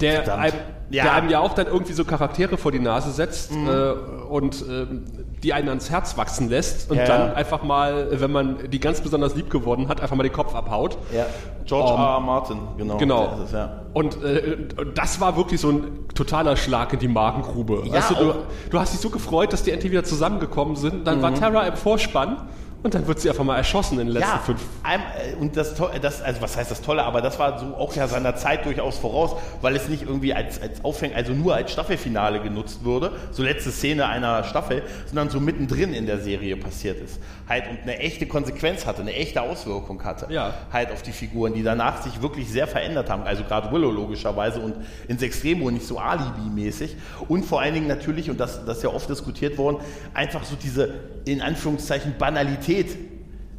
Der 0.00 0.22
Verdammt. 0.22 0.42
einem, 0.42 0.54
Ja. 0.90 1.04
der 1.04 1.14
einem 1.14 1.28
ja 1.30 1.40
auch 1.40 1.54
dann 1.54 1.66
irgendwie 1.66 1.92
so 1.92 2.04
Charaktere 2.04 2.56
vor 2.56 2.72
die 2.72 2.78
Nase 2.78 3.10
setzt 3.10 3.50
äh, 3.52 3.92
und 4.28 4.64
ähm, 4.68 5.04
die 5.42 5.52
einen 5.52 5.68
ans 5.68 5.90
Herz 5.90 6.16
wachsen 6.16 6.48
lässt 6.48 6.90
und 6.90 6.96
Ja, 6.96 7.04
dann 7.04 7.34
einfach 7.34 7.62
mal, 7.62 8.08
wenn 8.20 8.32
man 8.32 8.70
die 8.70 8.80
ganz 8.80 9.00
besonders 9.00 9.34
lieb 9.34 9.50
geworden 9.50 9.88
hat, 9.88 10.00
einfach 10.00 10.16
mal 10.16 10.22
den 10.22 10.32
Kopf 10.32 10.54
abhaut. 10.54 10.96
Ja, 11.14 11.26
George 11.64 11.92
Um, 11.92 12.00
R. 12.00 12.06
R. 12.14 12.20
Martin, 12.20 12.58
genau. 12.76 12.96
Genau. 12.96 13.26
Das 13.26 13.40
ist, 13.48 13.52
ja. 13.52 13.82
Und 13.92 14.22
äh, 14.24 14.56
und 14.76 14.96
das 14.96 15.20
war 15.20 15.36
wirklich 15.36 15.60
so 15.60 15.70
ein 15.70 16.08
totaler 16.14 16.56
Schlag 16.56 16.92
in 16.94 16.98
die 16.98 17.08
Magengrube. 17.08 17.82
Ja, 17.84 17.92
weißt 17.94 18.10
du, 18.12 18.34
du, 18.70 18.78
hast 18.78 18.92
dich 18.94 19.00
so 19.00 19.10
gefreut, 19.10 19.52
dass 19.52 19.62
die 19.62 19.70
endlich 19.72 19.92
wieder 19.92 20.04
zusammengekommen 20.04 20.76
sind. 20.76 21.06
Dann 21.06 21.20
war 21.22 21.34
Terra 21.34 21.66
im 21.66 21.76
Vorspann 21.76 22.48
und 22.82 22.94
dann 22.94 23.06
wird 23.06 23.20
sie 23.20 23.28
einfach 23.28 23.44
mal 23.44 23.56
erschossen 23.56 23.98
in 23.98 24.06
den 24.06 24.14
letzten 24.14 24.30
Ja, 24.30 24.38
fünf. 24.38 24.60
äh, 24.84 25.34
und 25.36 25.56
das, 25.56 25.74
das, 26.00 26.22
also 26.22 26.40
was 26.40 26.56
heißt 26.56 26.70
das 26.70 26.80
Tolle, 26.80 27.02
aber 27.02 27.20
das 27.20 27.38
war 27.38 27.58
so 27.58 27.74
auch 27.74 27.94
ja 27.96 28.06
seiner 28.06 28.36
Zeit 28.36 28.64
durchaus 28.66 28.98
voraus, 28.98 29.34
weil 29.62 29.74
es 29.74 29.88
nicht 29.88 30.02
irgendwie 30.02 30.32
als, 30.32 30.62
als 30.62 30.84
Aufhäng, 30.84 31.12
also 31.12 31.32
nur 31.32 31.56
als 31.56 31.72
Staffelfinale 31.72 32.40
genutzt 32.40 32.84
wurde, 32.84 33.12
so 33.32 33.42
letzte 33.42 33.72
Szene 33.72 34.06
einer 34.06 34.44
Staffel, 34.44 34.82
sondern 35.06 35.28
so 35.28 35.40
mittendrin 35.40 35.92
in 35.92 36.06
der 36.06 36.20
Serie 36.20 36.56
passiert 36.56 37.00
ist. 37.00 37.18
Halt 37.48 37.64
und 37.68 37.80
eine 37.82 37.98
echte 37.98 38.26
Konsequenz 38.26 38.86
hatte, 38.86 39.00
eine 39.00 39.14
echte 39.14 39.42
Auswirkung 39.42 40.04
hatte. 40.04 40.32
Ja. 40.32 40.54
Halt 40.72 40.92
auf 40.92 41.02
die 41.02 41.12
Figuren, 41.12 41.54
die 41.54 41.62
danach 41.64 42.02
sich 42.02 42.22
wirklich 42.22 42.48
sehr 42.48 42.68
verändert 42.68 43.10
haben. 43.10 43.24
Also 43.24 43.42
gerade 43.42 43.72
Willow 43.72 43.90
logischerweise 43.90 44.60
und 44.60 44.76
ins 45.08 45.22
Extremo 45.22 45.70
nicht 45.70 45.86
so 45.86 45.98
Alibi-mäßig. 45.98 46.94
Und 47.26 47.44
vor 47.44 47.60
allen 47.60 47.74
Dingen 47.74 47.88
natürlich, 47.88 48.30
und 48.30 48.38
das, 48.38 48.64
das 48.64 48.76
ist 48.78 48.82
ja 48.84 48.90
oft 48.90 49.08
diskutiert 49.08 49.58
worden, 49.58 49.78
einfach 50.14 50.44
so 50.44 50.54
diese, 50.62 50.90
in 51.24 51.42
Anführungszeichen, 51.42 52.14
Banalität. 52.18 52.67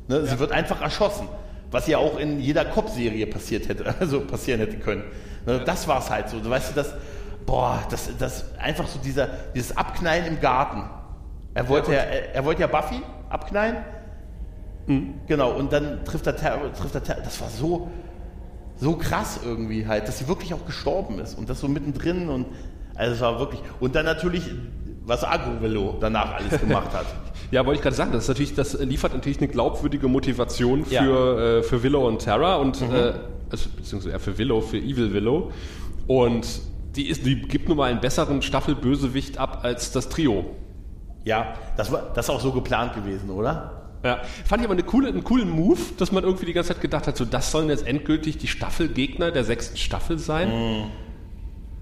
Ne? 0.08 0.26
Sie 0.26 0.40
wird 0.40 0.52
einfach 0.52 0.82
erschossen. 0.82 1.28
was 1.72 1.88
ja 1.88 2.00
auch 2.00 2.18
in 2.18 2.40
jeder 2.40 2.66
Cop-Serie 2.66 3.28
passiert 3.28 3.70
hätte, 3.70 3.94
also 4.00 4.22
passieren 4.22 4.60
hätte 4.60 4.78
können. 4.78 5.04
Ne, 5.46 5.62
das 5.64 5.88
war 5.88 6.00
es 6.00 6.10
halt 6.10 6.30
so. 6.30 6.40
Du 6.40 6.50
weißt 6.50 6.72
du, 6.72 6.76
das, 6.76 6.94
boah, 7.46 7.80
das, 7.90 8.10
das 8.18 8.46
einfach 8.58 8.88
so 8.88 9.00
dieser, 9.00 9.28
dieses 9.54 9.78
Abknallen 9.78 10.26
im 10.26 10.40
Garten. 10.40 10.84
Er 11.54 11.68
wollte 11.70 11.94
ja, 11.94 12.00
er, 12.00 12.36
er 12.36 12.46
wollte 12.46 12.62
ja 12.62 12.68
Buffy 12.68 13.02
abknallen. 13.30 13.78
Genau, 15.28 15.52
und 15.52 15.72
dann 15.72 16.04
trifft 16.04 16.26
er, 16.26 16.36
trifft 16.36 16.96
er 16.96 17.02
das 17.02 17.40
war 17.42 17.50
so, 17.50 17.92
so 18.78 18.96
krass 18.96 19.40
irgendwie 19.44 19.86
halt, 19.86 20.08
dass 20.08 20.18
sie 20.18 20.28
wirklich 20.28 20.54
auch 20.54 20.66
gestorben 20.66 21.20
ist 21.20 21.38
und 21.38 21.48
das 21.48 21.60
so 21.60 21.68
mittendrin 21.68 22.28
und 22.30 22.48
also 22.96 23.14
es 23.14 23.22
war 23.22 23.38
wirklich 23.38 23.62
und 23.80 23.94
dann 23.94 24.06
natürlich 24.06 24.50
was 25.06 25.24
Agro-Velo 25.24 25.98
danach 26.00 26.34
alles 26.36 26.60
gemacht 26.62 26.92
hat. 26.94 27.06
Ja, 27.52 27.66
wollte 27.66 27.78
ich 27.80 27.84
gerade 27.84 27.96
sagen, 27.96 28.12
das 28.12 28.24
ist 28.24 28.28
natürlich, 28.28 28.54
das 28.56 28.80
liefert 28.80 29.14
natürlich 29.14 29.40
eine 29.40 29.48
glaubwürdige 29.48 30.08
Motivation 30.08 30.86
Ja. 30.90 31.04
für, 31.04 31.60
äh, 31.60 31.64
für 31.64 31.82
Willow 31.84 32.08
und 32.08 32.20
Terra 32.20 32.58
und 32.58 32.82
äh, 32.82 33.14
also, 33.50 33.70
beziehungsweise 33.76 34.12
eher 34.14 34.20
für 34.20 34.38
Willow, 34.38 34.62
für 34.62 34.78
Evil 34.78 35.12
Willow. 35.14 35.52
Und 36.08 36.48
die 36.96 37.08
ist, 37.08 37.26
die 37.26 37.42
gibt 37.42 37.68
nun 37.68 37.78
mal 37.78 37.90
einen 37.92 38.02
besseren 38.02 38.42
Staffelbösewicht 38.42 39.38
ab 39.38 39.60
als 39.64 39.92
das 39.92 40.10
Trio. 40.10 40.46
Ja, 41.26 41.54
das 41.78 41.92
war 41.92 42.12
das 42.14 42.26
ist 42.28 42.30
auch 42.30 42.40
so 42.42 42.52
geplant 42.52 42.94
gewesen, 42.96 43.30
oder? 43.30 43.76
Ja, 44.04 44.22
fand 44.46 44.62
ich 44.62 44.66
aber 44.68 44.74
eine 44.74 44.84
coole, 44.84 45.10
einen 45.10 45.24
coolen 45.24 45.50
Move, 45.50 45.80
dass 45.98 46.12
man 46.12 46.24
irgendwie 46.24 46.46
die 46.46 46.54
ganze 46.54 46.70
Zeit 46.74 46.82
gedacht 46.82 47.06
hat, 47.08 47.18
so 47.18 47.26
das 47.26 47.52
sollen 47.52 47.68
jetzt 47.70 47.86
endgültig 47.86 48.38
die 48.38 48.48
Staffelgegner 48.48 49.32
der 49.32 49.44
sechsten 49.44 49.76
Staffel 49.78 50.18
sein. 50.20 50.50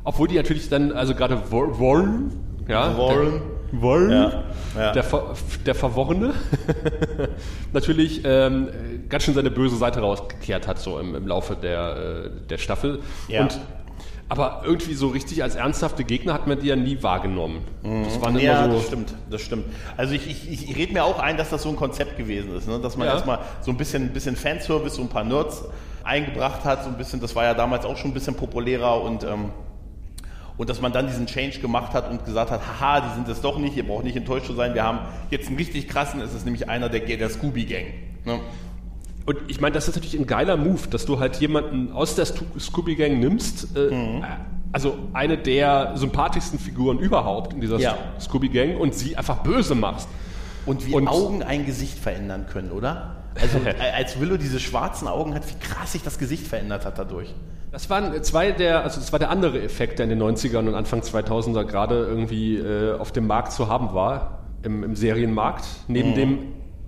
Obwohl 0.03 0.27
die 0.27 0.35
natürlich 0.35 0.69
dann, 0.69 0.91
also 0.93 1.13
gerade 1.13 1.35
War- 1.51 1.79
Warren, 1.79 2.31
ja, 2.67 2.97
Warren. 2.97 3.41
Warren, 3.71 4.11
Ja, 4.11 4.43
ja. 4.77 4.91
Der, 4.93 5.03
Ver, 5.03 5.33
der 5.65 5.75
Verworrene, 5.75 6.33
natürlich 7.73 8.21
ähm, 8.23 8.69
ganz 9.09 9.23
schön 9.23 9.33
seine 9.33 9.51
böse 9.51 9.75
Seite 9.77 9.99
rausgekehrt 9.99 10.67
hat, 10.67 10.79
so 10.79 10.99
im, 10.99 11.15
im 11.15 11.27
Laufe 11.27 11.55
der, 11.55 12.25
äh, 12.25 12.29
der 12.49 12.57
Staffel. 12.57 12.99
Ja. 13.27 13.41
Und, 13.41 13.59
aber 14.29 14.63
irgendwie 14.65 14.93
so 14.93 15.07
richtig 15.07 15.41
als 15.41 15.55
ernsthafte 15.55 16.03
Gegner 16.03 16.33
hat 16.33 16.47
man 16.47 16.59
die 16.59 16.67
ja 16.67 16.75
nie 16.75 17.01
wahrgenommen. 17.01 17.61
Das 18.03 18.21
waren 18.21 18.37
Ja, 18.39 18.65
immer 18.65 18.73
so. 18.73 18.77
das 18.79 18.87
stimmt, 18.87 19.13
das 19.29 19.41
stimmt. 19.41 19.65
Also 19.95 20.13
ich, 20.15 20.29
ich, 20.29 20.69
ich 20.69 20.75
rede 20.75 20.91
mir 20.91 21.05
auch 21.05 21.19
ein, 21.19 21.37
dass 21.37 21.49
das 21.49 21.61
so 21.63 21.69
ein 21.69 21.77
Konzept 21.77 22.17
gewesen 22.17 22.53
ist, 22.55 22.67
ne? 22.67 22.77
dass 22.79 22.97
man 22.97 23.07
Ja. 23.07 23.13
erstmal 23.13 23.39
so 23.61 23.71
ein 23.71 23.77
bisschen, 23.77 24.03
ein 24.03 24.13
bisschen 24.13 24.35
Fanservice, 24.35 24.95
so 24.95 25.01
ein 25.01 25.07
paar 25.07 25.23
Nerds 25.23 25.63
eingebracht 26.03 26.65
hat, 26.65 26.83
so 26.83 26.89
ein 26.89 26.97
bisschen, 26.97 27.21
das 27.21 27.35
war 27.37 27.45
ja 27.45 27.53
damals 27.53 27.85
auch 27.85 27.95
schon 27.95 28.11
ein 28.11 28.13
bisschen 28.13 28.35
populärer 28.35 29.01
und 29.01 29.23
ähm, 29.23 29.51
und 30.57 30.69
dass 30.69 30.81
man 30.81 30.91
dann 30.91 31.07
diesen 31.07 31.25
Change 31.27 31.59
gemacht 31.59 31.93
hat 31.93 32.09
und 32.09 32.25
gesagt 32.25 32.51
hat, 32.51 32.61
haha, 32.79 33.01
die 33.01 33.13
sind 33.15 33.27
es 33.29 33.41
doch 33.41 33.57
nicht, 33.59 33.75
ihr 33.77 33.85
braucht 33.87 34.03
nicht 34.03 34.17
enttäuscht 34.17 34.47
zu 34.47 34.53
sein, 34.53 34.73
wir 34.73 34.83
haben 34.83 34.99
jetzt 35.29 35.47
einen 35.47 35.57
richtig 35.57 35.87
krassen, 35.87 36.19
es 36.21 36.33
ist 36.33 36.45
nämlich 36.45 36.67
einer 36.69 36.89
der, 36.89 37.01
der 37.01 37.29
Scooby-Gang. 37.29 37.85
Ne? 38.25 38.39
Und 39.25 39.37
ich 39.47 39.59
meine, 39.59 39.73
das 39.73 39.87
ist 39.87 39.95
natürlich 39.95 40.17
ein 40.17 40.25
geiler 40.25 40.55
Move, 40.57 40.87
dass 40.89 41.05
du 41.05 41.19
halt 41.19 41.35
jemanden 41.41 41.91
aus 41.91 42.15
der 42.15 42.25
Scooby-Gang 42.25 43.19
nimmst. 43.19 43.75
Äh, 43.75 43.93
Mhm. 43.93 44.25
Also 44.73 44.97
eine 45.13 45.37
der 45.37 45.93
sympathischsten 45.95 46.59
Figuren 46.59 46.99
überhaupt 46.99 47.53
in 47.53 47.61
dieser 47.61 47.79
Ja. 47.79 47.97
Scooby-Gang 48.19 48.77
und 48.77 48.93
sie 48.93 49.15
einfach 49.15 49.37
böse 49.37 49.75
machst. 49.75 50.09
Und 50.65 50.85
wie 50.85 50.93
Und- 50.93 51.07
Augen 51.07 51.41
ein 51.41 51.65
Gesicht 51.65 51.97
verändern 51.97 52.47
können, 52.51 52.71
oder? 52.71 53.15
Also 53.39 53.59
als 53.95 54.19
Willow 54.19 54.35
diese 54.37 54.59
schwarzen 54.59 55.07
Augen 55.07 55.33
hat, 55.35 55.43
wie 55.49 55.57
krass 55.57 55.93
sich 55.93 56.03
das 56.03 56.17
Gesicht 56.19 56.45
verändert 56.45 56.85
hat 56.85 56.97
dadurch. 56.99 57.33
Das 57.77 57.91
waren 57.91 58.23
zwei 58.23 58.51
der, 58.53 58.81
also 58.83 58.99
das 58.99 59.11
war 59.11 59.19
der 59.19 59.29
andere 59.29 59.61
Effekt, 59.61 59.99
der 59.99 60.09
in 60.09 60.09
den 60.09 60.19
90ern 60.23 60.67
und 60.67 60.73
Anfang 60.73 61.01
2000er 61.01 61.63
gerade 61.63 62.07
irgendwie 62.07 62.57
äh, 62.57 62.97
auf 62.97 63.11
dem 63.11 63.27
Markt 63.27 63.51
zu 63.51 63.67
haben 63.67 63.93
war, 63.93 64.39
im, 64.63 64.83
im 64.83 64.95
Serienmarkt, 64.95 65.63
Mhm. 65.87 65.93
neben 65.93 66.15
dem 66.15 66.39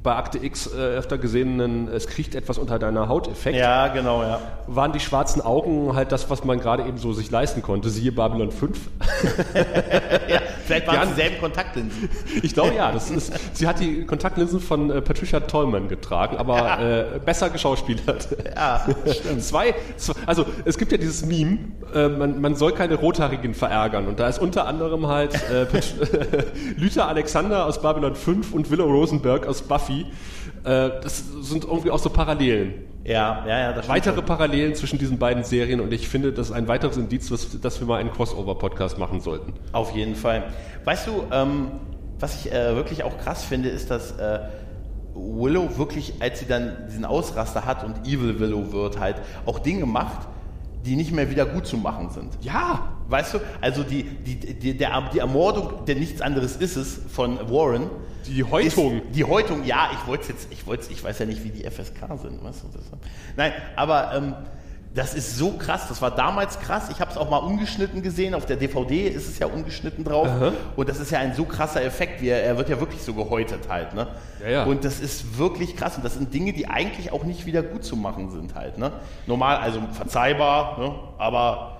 bei 0.02 0.16
Akte 0.16 0.38
X 0.44 0.68
äh, 0.68 0.78
öfter 0.78 1.18
gesehenen, 1.18 1.88
es 1.90 2.08
kriecht 2.08 2.36
etwas 2.36 2.58
unter 2.58 2.80
deiner 2.80 3.10
Haut-Effekt. 3.10 3.58
Ja, 3.58 3.88
genau, 3.90 4.24
ja. 4.24 4.40
waren 4.68 4.94
die 4.94 5.00
schwarzen 5.00 5.42
Augen 5.42 5.96
halt 5.96 6.12
das, 6.12 6.30
was 6.30 6.44
man 6.44 6.60
gerade 6.60 6.84
eben 6.84 6.98
so 6.98 7.12
sich 7.14 7.30
leisten 7.32 7.62
konnte. 7.62 7.90
Siehe 7.90 8.12
Babylon 8.12 8.52
5. 8.52 8.80
ja 10.30 10.40
vielleicht 10.66 10.88
waren 10.88 10.96
Ja. 10.96 11.04
es 11.04 11.10
dieselben 11.10 11.40
Kontaktlinsen. 11.40 12.10
Ich 12.44 12.54
glaube 12.54 12.76
ja, 12.76 12.92
das 12.92 13.10
ist, 13.12 13.34
sie 13.54 13.68
hat 13.68 13.80
die 13.80 14.06
Kontaktlinsen 14.06 14.60
von 14.60 14.90
äh, 14.92 15.02
Patricia 15.02 15.40
Tallman 15.42 15.88
getragen, 15.90 16.38
aber 16.38 16.80
äh, 16.80 17.20
besser 17.26 17.50
geschauspielert. 17.50 18.28
Ja, 18.56 18.86
Zwei, 19.40 19.74
zwei, 19.98 20.14
also 20.26 20.46
es 20.66 20.78
gibt 20.78 20.92
ja 20.92 20.98
dieses 20.98 21.26
Meme, 21.26 21.58
äh, 21.94 22.08
man, 22.08 22.40
man 22.42 22.56
soll 22.56 22.72
keine 22.74 22.96
Rothaarigen 22.96 23.54
verärgern 23.54 24.08
und 24.08 24.20
da 24.20 24.28
ist 24.28 24.40
unter 24.40 24.68
anderem 24.68 25.08
halt 25.08 25.34
äh, 25.52 25.66
Luther 26.78 27.08
Alexander 27.10 27.66
aus 27.66 27.82
Babylon 27.82 28.16
5 28.16 28.54
und 28.54 28.70
Willow 28.72 28.86
Rosenberg 28.86 29.48
aus 29.48 29.62
Buffy. 29.62 29.89
Äh, 29.90 30.04
das 31.02 31.24
sind 31.42 31.64
irgendwie 31.64 31.92
auch 31.92 32.00
so 32.00 32.10
Parallelen. 32.10 32.74
Ja, 33.04 33.46
ja, 33.48 33.60
ja. 33.60 33.74
Das 33.74 33.88
Weitere 33.88 34.16
schon. 34.16 34.26
Parallelen 34.26 34.76
zwischen 34.76 35.00
diesen 35.00 35.18
beiden 35.18 35.44
Serien 35.44 35.80
und 35.80 35.94
ich 35.94 36.08
finde, 36.08 36.32
das 36.32 36.50
ist 36.50 36.54
ein 36.54 36.68
weiteres 36.68 36.98
Indiz, 36.98 37.32
was, 37.32 37.60
dass 37.60 37.80
wir 37.80 37.88
mal 37.88 38.00
einen 38.00 38.12
Crossover-Podcast 38.12 38.98
machen 38.98 39.22
sollten. 39.22 39.54
Auf 39.72 39.96
jeden 39.96 40.16
Fall. 40.16 40.44
Weißt 40.84 41.08
du, 41.08 41.24
ähm, 41.32 41.72
was 42.20 42.46
ich 42.46 42.52
äh, 42.52 42.76
wirklich 42.76 43.04
auch 43.04 43.18
krass 43.18 43.44
finde, 43.44 43.70
ist, 43.70 43.90
dass 43.90 44.12
äh, 44.12 44.40
Willow 45.16 45.78
wirklich, 45.78 46.14
als 46.20 46.40
sie 46.40 46.46
dann 46.46 46.78
diesen 46.88 47.06
Ausraster 47.06 47.66
hat 47.66 47.84
und 47.84 48.06
Evil 48.06 48.40
Willow 48.40 48.72
wird, 48.72 49.00
halt 49.00 49.16
auch 49.46 49.60
Dinge 49.60 49.86
macht, 49.86 50.28
die 50.86 50.96
nicht 50.96 51.12
mehr 51.12 51.30
wieder 51.30 51.46
gut 51.46 51.68
zu 51.68 51.78
machen 51.78 52.10
sind. 52.10 52.38
Ja, 52.42 53.00
Weißt 53.10 53.34
du, 53.34 53.40
also 53.60 53.82
die, 53.82 54.04
die, 54.04 54.36
die, 54.36 54.78
der, 54.78 55.10
die 55.12 55.18
Ermordung, 55.18 55.86
der 55.86 55.96
nichts 55.96 56.22
anderes 56.22 56.56
ist 56.58 56.76
es, 56.76 57.02
von 57.10 57.40
Warren. 57.50 57.90
Die 58.28 58.44
Häutung. 58.44 59.02
Die 59.12 59.24
Häutung, 59.24 59.66
ja, 59.66 59.90
ich 59.94 60.08
wollte 60.08 60.32
jetzt, 60.32 60.48
ich 60.52 60.68
wollte 60.68 60.92
ich 60.92 61.04
weiß 61.04 61.18
ja 61.18 61.26
nicht, 61.26 61.44
wie 61.44 61.50
die 61.50 61.64
FSK 61.64 62.20
sind. 62.22 62.44
Weißt 62.44 62.64
du, 62.64 62.68
das, 62.72 62.84
nein, 63.36 63.52
aber 63.76 64.14
ähm, 64.14 64.36
das 64.94 65.14
ist 65.14 65.38
so 65.38 65.52
krass, 65.52 65.88
das 65.88 66.02
war 66.02 66.12
damals 66.12 66.60
krass. 66.60 66.90
Ich 66.90 67.00
habe 67.00 67.12
es 67.12 67.18
auch 67.18 67.30
mal 67.30 67.38
ungeschnitten 67.38 68.02
gesehen, 68.02 68.34
auf 68.34 68.46
der 68.48 68.58
DVD 68.58 69.08
ist 69.08 69.28
es 69.28 69.38
ja 69.38 69.46
ungeschnitten 69.46 70.04
drauf. 70.04 70.28
Und 70.76 70.90
das 70.90 71.00
ist 71.00 71.12
ja 71.12 71.20
ein 71.20 71.36
so 71.36 71.46
krasser 71.46 71.84
Effekt, 71.84 72.22
wie 72.22 72.30
er, 72.30 72.44
er 72.44 72.58
wird 72.58 72.70
ja 72.70 72.80
wirklich 72.80 73.04
so 73.04 73.14
gehäutet 73.14 73.70
halt. 73.70 73.94
Ne? 73.94 74.08
Ja, 74.42 74.50
ja. 74.50 74.64
Und 74.64 74.86
das 74.86 75.00
ist 75.00 75.38
wirklich 75.38 75.76
krass. 75.76 75.96
Und 75.98 76.04
das 76.04 76.16
sind 76.16 76.34
Dinge, 76.34 76.54
die 76.54 76.68
eigentlich 76.68 77.12
auch 77.12 77.24
nicht 77.24 77.46
wieder 77.46 77.62
gut 77.62 77.84
zu 77.84 77.96
machen 77.96 78.32
sind 78.32 78.56
halt. 78.56 78.80
Ne? 78.80 78.92
Normal, 79.28 79.58
also 79.58 79.80
verzeihbar, 79.94 80.80
ne? 80.80 80.96
aber 81.20 81.78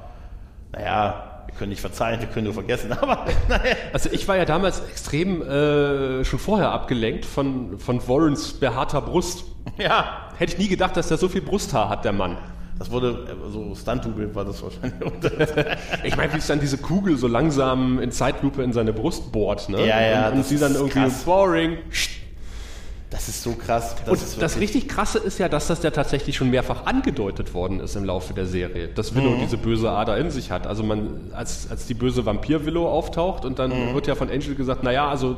naja, 0.72 1.44
wir 1.48 1.56
können 1.56 1.70
nicht 1.70 1.82
verzeihen, 1.82 2.20
wir 2.20 2.28
können 2.28 2.46
nur 2.46 2.54
vergessen, 2.54 2.94
aber 3.02 3.26
naja. 3.48 3.76
Also 3.92 4.10
ich 4.12 4.28
war 4.28 4.38
ja 4.38 4.46
damals 4.46 4.82
extrem 4.82 5.42
äh, 5.42 6.24
schon 6.24 6.38
vorher 6.38 6.72
abgelenkt 6.72 7.26
von, 7.26 7.80
von 7.80 8.08
Warrens 8.08 8.54
behaarter 8.54 9.02
Brust. 9.02 9.46
Ja, 9.80 10.30
Hätte 10.40 10.54
ich 10.54 10.58
nie 10.58 10.70
gedacht, 10.70 10.96
dass 10.96 11.10
der 11.10 11.18
so 11.18 11.28
viel 11.28 11.42
Brusthaar 11.42 11.90
hat, 11.90 12.06
der 12.06 12.14
Mann. 12.14 12.38
Das 12.80 12.90
wurde, 12.90 13.28
äh, 13.30 13.52
so 13.52 13.76
Stunt-Double 13.76 14.34
war 14.34 14.46
das 14.46 14.64
wahrscheinlich. 14.64 14.94
Ich 16.04 16.18
meine, 16.18 16.34
wie 16.34 16.38
es 16.38 16.48
dann 16.48 16.60
diese 16.60 16.78
Kugel 16.78 17.18
so 17.18 17.28
langsam 17.28 18.00
in 18.00 18.12
Zeitlupe 18.12 18.64
in 18.64 18.74
seine 18.74 18.94
Brust 18.94 19.32
bohrt, 19.32 19.70
ne? 19.70 19.86
Ja, 19.86 20.02
ja, 20.02 20.30
Und, 20.30 20.38
und 20.38 20.46
sie 20.46 20.58
dann 20.58 20.74
irgendwie 20.76 21.00
krass. 21.02 21.24
boring. 21.24 21.78
Das 23.12 23.28
ist 23.28 23.42
so 23.42 23.54
krass. 23.54 23.96
Das 24.06 24.34
Und 24.36 24.42
das 24.42 24.60
richtig 24.60 24.88
Krasse 24.88 25.18
ist 25.18 25.40
ja, 25.40 25.50
dass 25.50 25.66
das 25.66 25.82
ja 25.82 25.90
tatsächlich 25.90 26.36
schon 26.38 26.52
mehrfach 26.52 26.86
angedeutet 26.86 27.56
worden 27.56 27.80
ist 27.80 27.96
im 27.96 28.06
Laufe 28.06 28.36
der 28.36 28.46
Serie, 28.46 28.88
dass 28.90 29.16
Willow 29.16 29.32
Mhm. 29.32 29.40
diese 29.42 29.58
böse 29.58 29.90
Ader 29.90 30.16
in 30.20 30.30
sich 30.30 30.52
hat. 30.52 30.68
Also 30.68 30.84
man, 30.84 31.32
als, 31.34 31.68
als 31.72 31.88
die 31.88 31.96
böse 31.96 32.28
Vampir-Willow 32.28 32.88
auftaucht 32.88 33.46
und 33.46 33.58
dann 33.58 33.72
Mhm. 33.72 33.96
wird 33.96 34.06
ja 34.06 34.14
von 34.14 34.30
Angel 34.30 34.54
gesagt, 34.54 34.84
naja, 34.84 35.10
also 35.10 35.38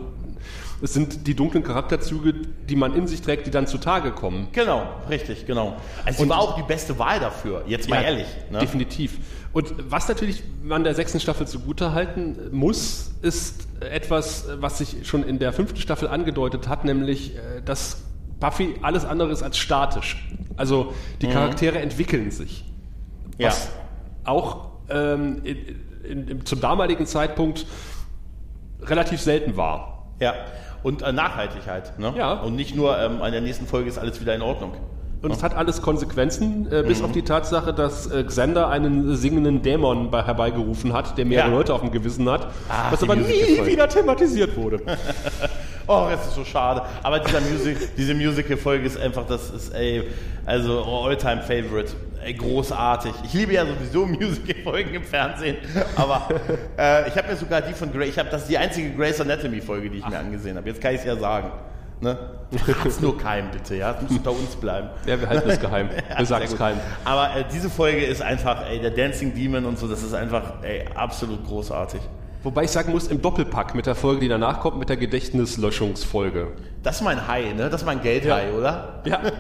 es 0.82 0.94
sind 0.94 1.28
die 1.28 1.36
dunklen 1.36 1.64
Charakterzüge, 1.64 2.34
die 2.34 2.76
man 2.76 2.96
in 2.96 3.08
sich 3.08 3.22
trägt, 3.22 3.46
die 3.48 3.52
dann 3.52 3.68
zutage 3.68 4.12
kommen. 4.12 4.48
Genau, 4.52 4.88
richtig, 5.10 5.46
genau. 5.46 5.78
Also 6.06 6.18
sie 6.18 6.24
Und- 6.24 6.30
war 6.30 6.40
auch 6.40 6.56
die 6.56 6.64
beste 6.64 6.98
Wahl 6.98 7.20
dafür, 7.20 7.64
jetzt 7.68 7.90
mal 7.90 7.98
Ja, 7.98 8.10
ehrlich. 8.10 8.28
Ne? 8.50 8.60
Definitiv. 8.60 9.20
Und 9.54 9.74
was 9.90 10.08
natürlich 10.08 10.44
man 10.64 10.84
der 10.84 10.96
sechsten 10.96 11.20
Staffel 11.20 11.48
zugutehalten 11.48 12.52
muss, 12.52 13.12
ist 13.22 13.68
etwas, 13.82 14.46
was 14.60 14.78
sich 14.78 15.08
schon 15.08 15.24
in 15.24 15.40
der 15.40 15.54
fünften 15.54 15.80
Staffel 15.80 16.08
angedeutet 16.08 16.68
hat, 16.68 16.86
nämlich, 16.86 17.36
äh, 17.36 17.62
dass 17.64 18.04
Buffy 18.40 18.76
alles 18.82 19.06
andere 19.06 19.32
ist 19.32 19.44
als 19.44 19.58
statisch. 19.58 20.28
Also 20.58 20.94
die 21.22 21.28
Charaktere 21.28 21.80
entwickeln 21.80 22.32
sich. 22.32 22.64
Mhm. 22.64 23.34
Ja. 23.38 23.48
Was 23.50 23.70
auch 24.24 24.72
ähm, 24.90 25.42
in, 25.44 25.58
in, 26.04 26.28
in, 26.28 26.46
zum 26.46 26.60
damaligen 26.60 27.06
Zeitpunkt 27.06 27.66
relativ 28.82 29.22
selten 29.22 29.58
war. 29.58 30.01
Ja. 30.22 30.34
Und 30.84 31.02
äh, 31.02 31.12
Nachhaltigkeit. 31.12 32.00
Ne? 32.00 32.14
Ja. 32.18 32.34
Und 32.36 32.56
nicht 32.56 32.76
nur 32.76 32.98
ähm, 32.98 33.20
in 33.26 33.32
der 33.34 33.42
nächsten 33.42 33.68
Folge 33.68 33.90
ist 33.90 33.98
alles 34.00 34.22
wieder 34.22 34.34
in 34.34 34.42
Ordnung. 34.42 34.72
Und 35.22 35.32
es 35.32 35.44
hat 35.44 35.56
alles 35.56 35.84
Konsequenzen, 35.84 36.72
äh, 36.72 36.82
Mhm. 36.82 36.88
bis 36.88 37.04
auf 37.04 37.12
die 37.12 37.22
Tatsache, 37.22 37.74
dass 37.74 38.08
äh, 38.10 38.24
Xander 38.24 38.70
einen 38.70 39.16
singenden 39.16 39.62
Dämon 39.62 40.10
bei, 40.10 40.24
herbeigerufen 40.24 40.94
hat, 40.94 41.16
der 41.20 41.26
mehrere 41.26 41.50
Ja. 41.50 41.54
Leute 41.56 41.74
auf 41.76 41.82
dem 41.82 41.92
Gewissen 41.92 42.28
hat, 42.28 42.48
Ah, 42.70 42.88
was 42.90 43.04
aber 43.04 43.16
nie 43.16 43.64
wieder 43.66 43.88
thematisiert 43.90 44.56
wurde. 44.58 44.80
Oh, 45.88 46.08
das 46.10 46.28
ist 46.28 46.36
so 46.36 46.46
schade. 46.46 46.84
Aber 47.04 47.20
dieser 47.20 47.42
Music, 47.42 47.96
diese 47.98 48.14
Musical-Folge 48.14 48.86
ist 48.86 48.98
einfach, 49.00 49.26
das 49.28 49.50
ist, 49.50 49.74
ey, 49.74 50.04
also 50.46 50.84
All-Time-Favorite. 50.84 51.94
Ey, 52.24 52.34
großartig. 52.34 53.14
Ich 53.24 53.34
liebe 53.34 53.54
ja 53.54 53.66
sowieso 53.66 54.06
Musical-Folgen 54.06 54.94
im 54.94 55.04
Fernsehen, 55.04 55.58
aber 55.96 56.28
äh, 56.78 57.08
ich 57.08 57.16
habe 57.16 57.30
mir 57.30 57.36
sogar 57.36 57.62
die 57.62 57.74
von 57.74 57.92
Grey, 57.92 58.10
ich 58.10 58.20
habe 58.20 58.30
das 58.30 58.44
ist 58.44 58.50
die 58.50 58.58
einzige 58.58 58.92
Grey's 58.92 59.20
Anatomy-Folge, 59.20 59.90
die 59.90 59.98
ich 60.00 60.08
mir 60.08 60.20
angesehen 60.20 60.58
habe. 60.58 60.70
Jetzt 60.70 60.82
kann 60.82 60.94
ich 60.94 61.00
es 61.00 61.06
ja 61.06 61.16
sagen. 61.16 61.52
Ne? 62.02 62.18
Verrat's 62.66 63.00
nur 63.00 63.18
keinem, 63.18 63.52
bitte, 63.52 63.76
ja. 63.76 63.94
Das 63.94 64.02
muss 64.02 64.12
unter 64.12 64.32
uns 64.32 64.56
bleiben. 64.56 64.90
Ja, 65.06 65.20
wir 65.20 65.30
halten 65.30 65.50
es 65.50 65.60
geheim. 65.60 65.90
Wir 66.18 66.26
sagen 66.26 66.46
es 66.46 66.58
keinem. 66.58 66.80
Aber 67.06 67.36
äh, 67.36 67.44
diese 67.52 67.70
Folge 67.70 68.04
ist 68.04 68.22
einfach, 68.24 68.68
ey, 68.68 68.80
der 68.80 68.90
Dancing 68.90 69.36
Demon 69.36 69.66
und 69.66 69.78
so, 69.78 69.88
das 69.88 70.02
ist 70.02 70.14
einfach, 70.14 70.64
ey, 70.64 70.86
absolut 70.96 71.46
großartig. 71.46 72.02
Wobei 72.44 72.64
ich 72.64 72.72
sagen 72.72 72.92
muss, 72.92 73.08
im 73.08 73.22
Doppelpack 73.22 73.76
mit 73.76 73.86
der 73.86 73.94
Folge, 73.94 74.22
die 74.22 74.28
danach 74.28 74.62
kommt, 74.62 74.80
mit 74.80 74.90
der 74.90 74.98
Gedächtnislöschungsfolge. 74.98 76.48
Das 76.82 76.96
ist 76.98 77.02
mein 77.04 77.28
High, 77.28 77.54
ne? 77.54 77.70
Das 77.70 77.82
ist 77.82 77.86
mein 77.86 78.02
Geldhigh, 78.02 78.50
Ja. 78.52 78.58
oder? 78.58 79.02
Ja, 79.06 79.22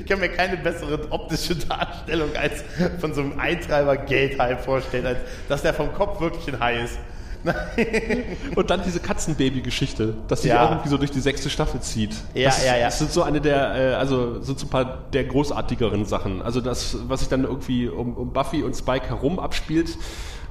Ich 0.00 0.06
kann 0.06 0.20
mir 0.20 0.28
keine 0.28 0.56
bessere 0.56 1.10
optische 1.10 1.54
Darstellung 1.56 2.30
als 2.36 2.64
von 3.00 3.14
so 3.14 3.20
einem 3.22 3.38
Eintreiber 3.38 3.96
Geldhigh 3.96 4.60
vorstellen, 4.62 5.06
als 5.06 5.18
dass 5.48 5.62
der 5.62 5.72
vom 5.72 5.92
Kopf 5.94 6.20
wirklich 6.20 6.46
ein 6.52 6.60
High 6.60 6.84
ist. 6.84 6.98
und 8.56 8.70
dann 8.70 8.82
diese 8.82 9.00
Katzenbaby-Geschichte, 9.00 10.14
dass 10.28 10.42
sich 10.42 10.50
Ja. 10.50 10.64
auch 10.66 10.70
irgendwie 10.70 10.88
so 10.88 10.96
durch 10.96 11.10
die 11.10 11.20
sechste 11.20 11.50
Staffel 11.50 11.80
zieht. 11.80 12.14
Ja, 12.32 12.46
das, 12.48 12.64
ja, 12.64 12.76
ja. 12.76 12.86
Das 12.86 12.98
sind 12.98 13.12
so 13.12 13.22
eine 13.22 13.40
der, 13.40 13.74
äh, 13.74 13.94
also 13.94 14.40
sind 14.40 14.58
so 14.58 14.66
ein 14.66 14.70
paar 14.70 15.04
der 15.12 15.24
großartigeren 15.24 16.06
Sachen. 16.06 16.40
Also 16.40 16.60
das, 16.62 16.96
was 17.06 17.20
sich 17.20 17.28
dann 17.28 17.44
irgendwie 17.44 17.88
um, 17.88 18.14
um 18.16 18.32
Buffy 18.32 18.62
und 18.62 18.74
Spike 18.74 19.08
herum 19.10 19.38
abspielt. 19.38 19.90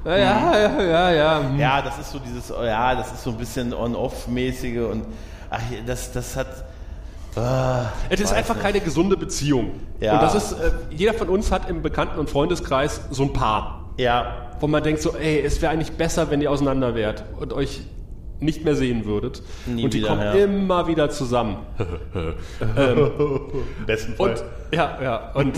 Ja, 0.05 0.17
ja, 0.17 0.57
ja, 0.57 0.81
ja, 0.81 1.11
ja. 1.11 1.43
hm. 1.47 1.59
Ja, 1.59 1.81
das 1.81 1.97
ist 1.99 2.11
so 2.11 2.19
dieses, 2.19 2.49
ja, 2.49 2.95
das 2.95 3.13
ist 3.13 3.23
so 3.23 3.29
ein 3.31 3.37
bisschen 3.37 3.73
on-off-mäßige 3.73 4.79
und 4.91 5.05
ach, 5.49 5.61
das, 5.85 6.11
das 6.11 6.35
hat. 6.35 6.47
Ah, 7.35 7.85
Es 8.09 8.19
ist 8.19 8.31
einfach 8.31 8.53
nicht. 8.55 8.63
keine 8.63 8.79
gesunde 8.79 9.17
Beziehung. 9.17 9.71
Ja. 9.99 10.13
Und 10.15 10.21
das 10.21 10.35
ist, 10.35 10.51
äh, 10.53 10.71
jeder 10.91 11.13
von 11.15 11.29
uns 11.29 11.51
hat 11.51 11.67
im 11.69 11.81
Bekannten- 11.81 12.19
und 12.19 12.29
Freundeskreis 12.29 13.01
so 13.09 13.23
ein 13.23 13.33
Paar, 13.33 13.89
Ja, 13.97 14.51
wo 14.59 14.67
man 14.67 14.83
denkt 14.83 15.01
so, 15.01 15.15
ey, 15.15 15.41
es 15.41 15.61
wäre 15.61 15.71
eigentlich 15.71 15.93
besser, 15.93 16.29
wenn 16.29 16.41
ihr 16.41 16.51
auseinander 16.51 16.93
wärt 16.93 17.23
und 17.39 17.51
euch 17.53 17.81
nicht 18.39 18.63
mehr 18.65 18.75
sehen 18.75 19.05
würdet. 19.05 19.41
Nie 19.65 19.85
und 19.85 19.93
die 19.93 19.99
wieder, 19.99 20.09
kommen 20.09 20.21
ja. 20.21 20.33
immer 20.33 20.87
wieder 20.87 21.09
zusammen. 21.09 21.57
im 22.59 23.85
besten 23.85 24.15
Fall. 24.15 24.29
Und 24.31 24.43
ja, 24.73 24.99
ja, 25.01 25.31
und, 25.33 25.53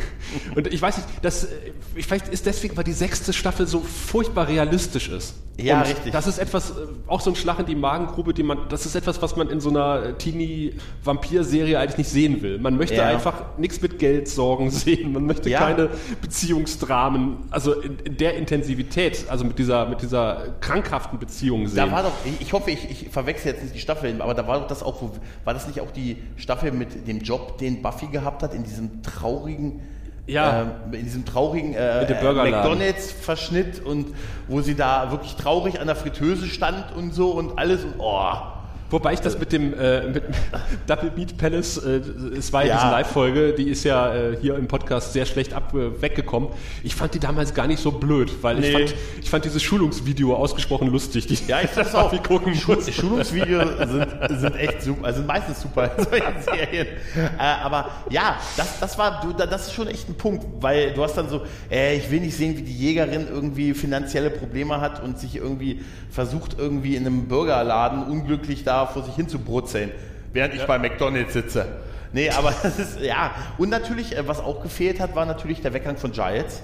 und 0.56 0.66
ich 0.68 0.80
weiß 0.80 0.96
nicht, 0.98 1.08
das, 1.22 1.44
äh, 1.44 1.48
vielleicht 1.96 2.28
ist 2.28 2.46
deswegen, 2.46 2.76
weil 2.76 2.84
die 2.84 2.92
sechste 2.92 3.32
Staffel 3.32 3.66
so 3.66 3.80
furchtbar 3.80 4.48
realistisch 4.48 5.08
ist. 5.08 5.34
Ja, 5.58 5.82
und 5.82 5.88
richtig. 5.88 6.12
Das 6.12 6.26
ist 6.26 6.38
etwas, 6.38 6.70
äh, 6.70 6.74
auch 7.06 7.20
so 7.20 7.30
ein 7.30 7.36
Schlag 7.36 7.58
in 7.58 7.66
die 7.66 7.74
Magengrube, 7.74 8.32
die 8.32 8.42
man, 8.42 8.58
das 8.70 8.86
ist 8.86 8.94
etwas, 8.94 9.20
was 9.20 9.36
man 9.36 9.50
in 9.50 9.60
so 9.60 9.68
einer 9.68 10.02
äh, 10.02 10.12
Teenie-Vampir-Serie 10.14 11.78
eigentlich 11.78 11.98
nicht 11.98 12.08
sehen 12.10 12.40
will. 12.40 12.58
Man 12.58 12.76
möchte 12.78 12.94
Ja. 12.96 13.08
einfach 13.08 13.58
nichts 13.58 13.80
mit 13.82 13.98
Geldsorgen 13.98 14.70
sehen. 14.70 15.12
Man 15.12 15.26
möchte 15.26 15.50
Ja. 15.50 15.58
keine 15.58 15.90
Beziehungsdramen, 16.22 17.36
also 17.50 17.72
in, 17.74 17.98
in 18.04 18.16
der 18.16 18.34
Intensivität, 18.36 19.26
also 19.28 19.44
mit 19.44 19.58
dieser, 19.58 19.86
mit 19.86 20.00
dieser 20.02 20.54
krankhaften 20.60 21.18
Beziehung 21.18 21.66
sehen. 21.68 21.76
Da 21.76 21.92
war 21.92 22.02
doch, 22.04 22.12
ich- 22.40 22.52
hoffe, 22.52 22.70
ich, 22.70 22.90
ich 22.90 23.08
verwechsel 23.10 23.52
jetzt 23.52 23.62
nicht 23.62 23.74
die 23.74 23.78
Staffeln, 23.80 24.20
aber 24.20 24.34
da 24.34 24.46
war 24.46 24.60
doch 24.60 24.66
das 24.66 24.82
auch, 24.82 25.02
war 25.44 25.54
das 25.54 25.66
nicht 25.66 25.80
auch 25.80 25.90
die 25.90 26.16
Staffel 26.36 26.72
mit 26.72 27.06
dem 27.08 27.20
Job, 27.20 27.58
den 27.58 27.80
Buffy 27.82 28.06
gehabt 28.08 28.42
hat, 28.42 28.51
in 28.52 28.64
diesem 28.64 29.02
traurigen, 29.02 29.80
Ja. 30.26 30.62
ähm, 30.62 30.94
in 30.94 31.04
diesem 31.04 31.24
traurigen 31.24 31.74
äh, 31.74 32.04
äh. 32.04 32.50
McDonalds-Verschnitt 32.50 33.84
und 33.84 34.14
wo 34.48 34.60
sie 34.60 34.74
da 34.74 35.10
wirklich 35.10 35.36
traurig 35.36 35.80
an 35.80 35.86
der 35.86 35.96
Fritteuse 35.96 36.46
stand 36.46 36.94
und 36.96 37.12
so 37.14 37.30
und 37.30 37.58
alles 37.58 37.84
und 37.84 37.94
oh. 37.98 38.51
Wobei 38.92 39.14
ich 39.14 39.20
das 39.20 39.38
mit 39.38 39.50
dem 39.52 39.74
äh, 39.76 40.06
mit 40.06 40.22
Double 40.86 41.10
Meat 41.16 41.36
Palace, 41.36 41.78
äh, 41.78 42.00
es 42.38 42.52
war 42.52 42.62
ja, 42.64 42.68
Ja. 42.68 42.76
diese 42.76 42.90
Live-Folge, 42.92 43.52
die 43.54 43.68
ist 43.70 43.82
ja 43.84 44.14
äh, 44.14 44.36
hier 44.40 44.54
im 44.56 44.68
Podcast 44.68 45.12
sehr 45.12 45.26
schlecht 45.26 45.52
ab, 45.54 45.74
äh, 45.74 46.00
weggekommen. 46.00 46.50
Ich 46.84 46.94
fand 46.94 47.14
die 47.14 47.18
damals 47.18 47.52
gar 47.54 47.66
nicht 47.66 47.80
so 47.82 47.90
blöd, 47.90 48.30
weil 48.42 48.58
ich, 48.60 48.66
Nee. 48.66 48.72
fand, 48.86 48.94
ich 49.22 49.30
fand 49.30 49.44
dieses 49.44 49.62
Schulungsvideo 49.62 50.34
ausgesprochen 50.36 50.88
lustig. 50.88 51.26
Die 51.26 51.38
Ja, 51.48 51.60
ich 51.62 51.70
das 51.74 51.94
auch. 51.94 52.10
Buffy 52.10 52.22
gucken 52.22 52.54
Schul 52.54 52.76
muss. 52.76 52.92
Schulungsvideos 52.94 53.68
sind, 53.90 54.06
sind 54.40 54.56
echt 54.56 54.82
super, 54.82 55.04
also 55.06 55.18
sind 55.18 55.26
meistens 55.26 55.60
super 55.62 55.90
in 55.96 56.04
solchen 56.04 56.42
Serien. 56.42 56.86
Äh, 57.16 57.42
aber 57.62 57.88
ja, 58.10 58.36
das, 58.56 58.78
das 58.78 58.98
war, 58.98 59.20
du, 59.22 59.32
da- 59.32 59.46
das 59.46 59.68
ist 59.68 59.72
schon 59.74 59.88
echt 59.88 60.08
ein 60.08 60.14
Punkt, 60.14 60.44
weil 60.60 60.92
du 60.92 61.02
hast 61.02 61.14
dann 61.16 61.28
so, 61.28 61.40
äh, 61.70 61.96
ich 61.96 62.10
will 62.10 62.20
nicht 62.20 62.36
sehen, 62.36 62.56
wie 62.56 62.62
die 62.62 62.76
Jägerin 62.76 63.26
irgendwie 63.28 63.74
finanzielle 63.74 64.30
Probleme 64.30 64.80
hat 64.80 65.02
und 65.02 65.18
sich 65.18 65.36
irgendwie 65.36 65.80
versucht, 66.10 66.56
irgendwie 66.58 66.94
in 66.96 67.06
einem 67.06 67.26
Burgerladen 67.28 68.02
unglücklich 68.04 68.64
da 68.64 68.81
vor 68.86 69.02
sich 69.04 69.14
hin 69.14 69.28
zu 69.28 69.38
brutzeln, 69.38 69.90
während 70.32 70.54
ich 70.54 70.64
bei 70.66 70.78
McDonalds 70.78 71.32
sitze. 71.32 71.66
Nee, 72.12 72.30
aber 72.30 72.52
das 72.62 72.78
ist, 72.78 73.00
ja. 73.00 73.30
Und 73.58 73.70
natürlich, 73.70 74.16
äh, 74.16 74.26
was 74.28 74.40
auch 74.40 74.62
gefehlt 74.62 75.00
hat, 75.00 75.14
war 75.14 75.24
natürlich 75.26 75.62
der 75.62 75.72
Weggang 75.72 75.96
von 75.96 76.12
Giles. 76.12 76.62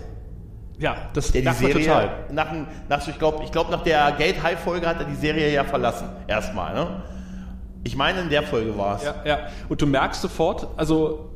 Ja, 0.78 0.96
das 1.12 1.33
Der 1.33 1.42
die 1.42 1.48
Serie 1.52 1.87
total. 1.87 2.11
nach, 2.31 2.52
nach 2.88 3.09
ich 3.09 3.18
glaube, 3.18 3.42
ich 3.44 3.50
glaub, 3.50 3.68
nach 3.70 3.83
der 3.83 4.12
Gate 4.12 4.40
High 4.42 4.59
Folge 4.61 4.87
hat 4.87 5.00
er 5.00 5.07
die 5.07 5.16
Serie 5.16 5.52
ja 5.52 5.64
verlassen. 5.64 6.09
Erstmal, 6.28 6.72
ne? 6.74 7.02
Ich 7.83 7.96
meine, 7.96 8.20
in 8.20 8.28
der 8.31 8.42
Folge 8.44 8.76
war 8.78 8.96
es. 8.96 9.04
Ja, 9.04 9.14
ja. 9.24 9.38
Und 9.68 9.81
du 9.83 9.87
merkst 9.87 10.20
sofort, 10.22 10.68
also 10.76 11.31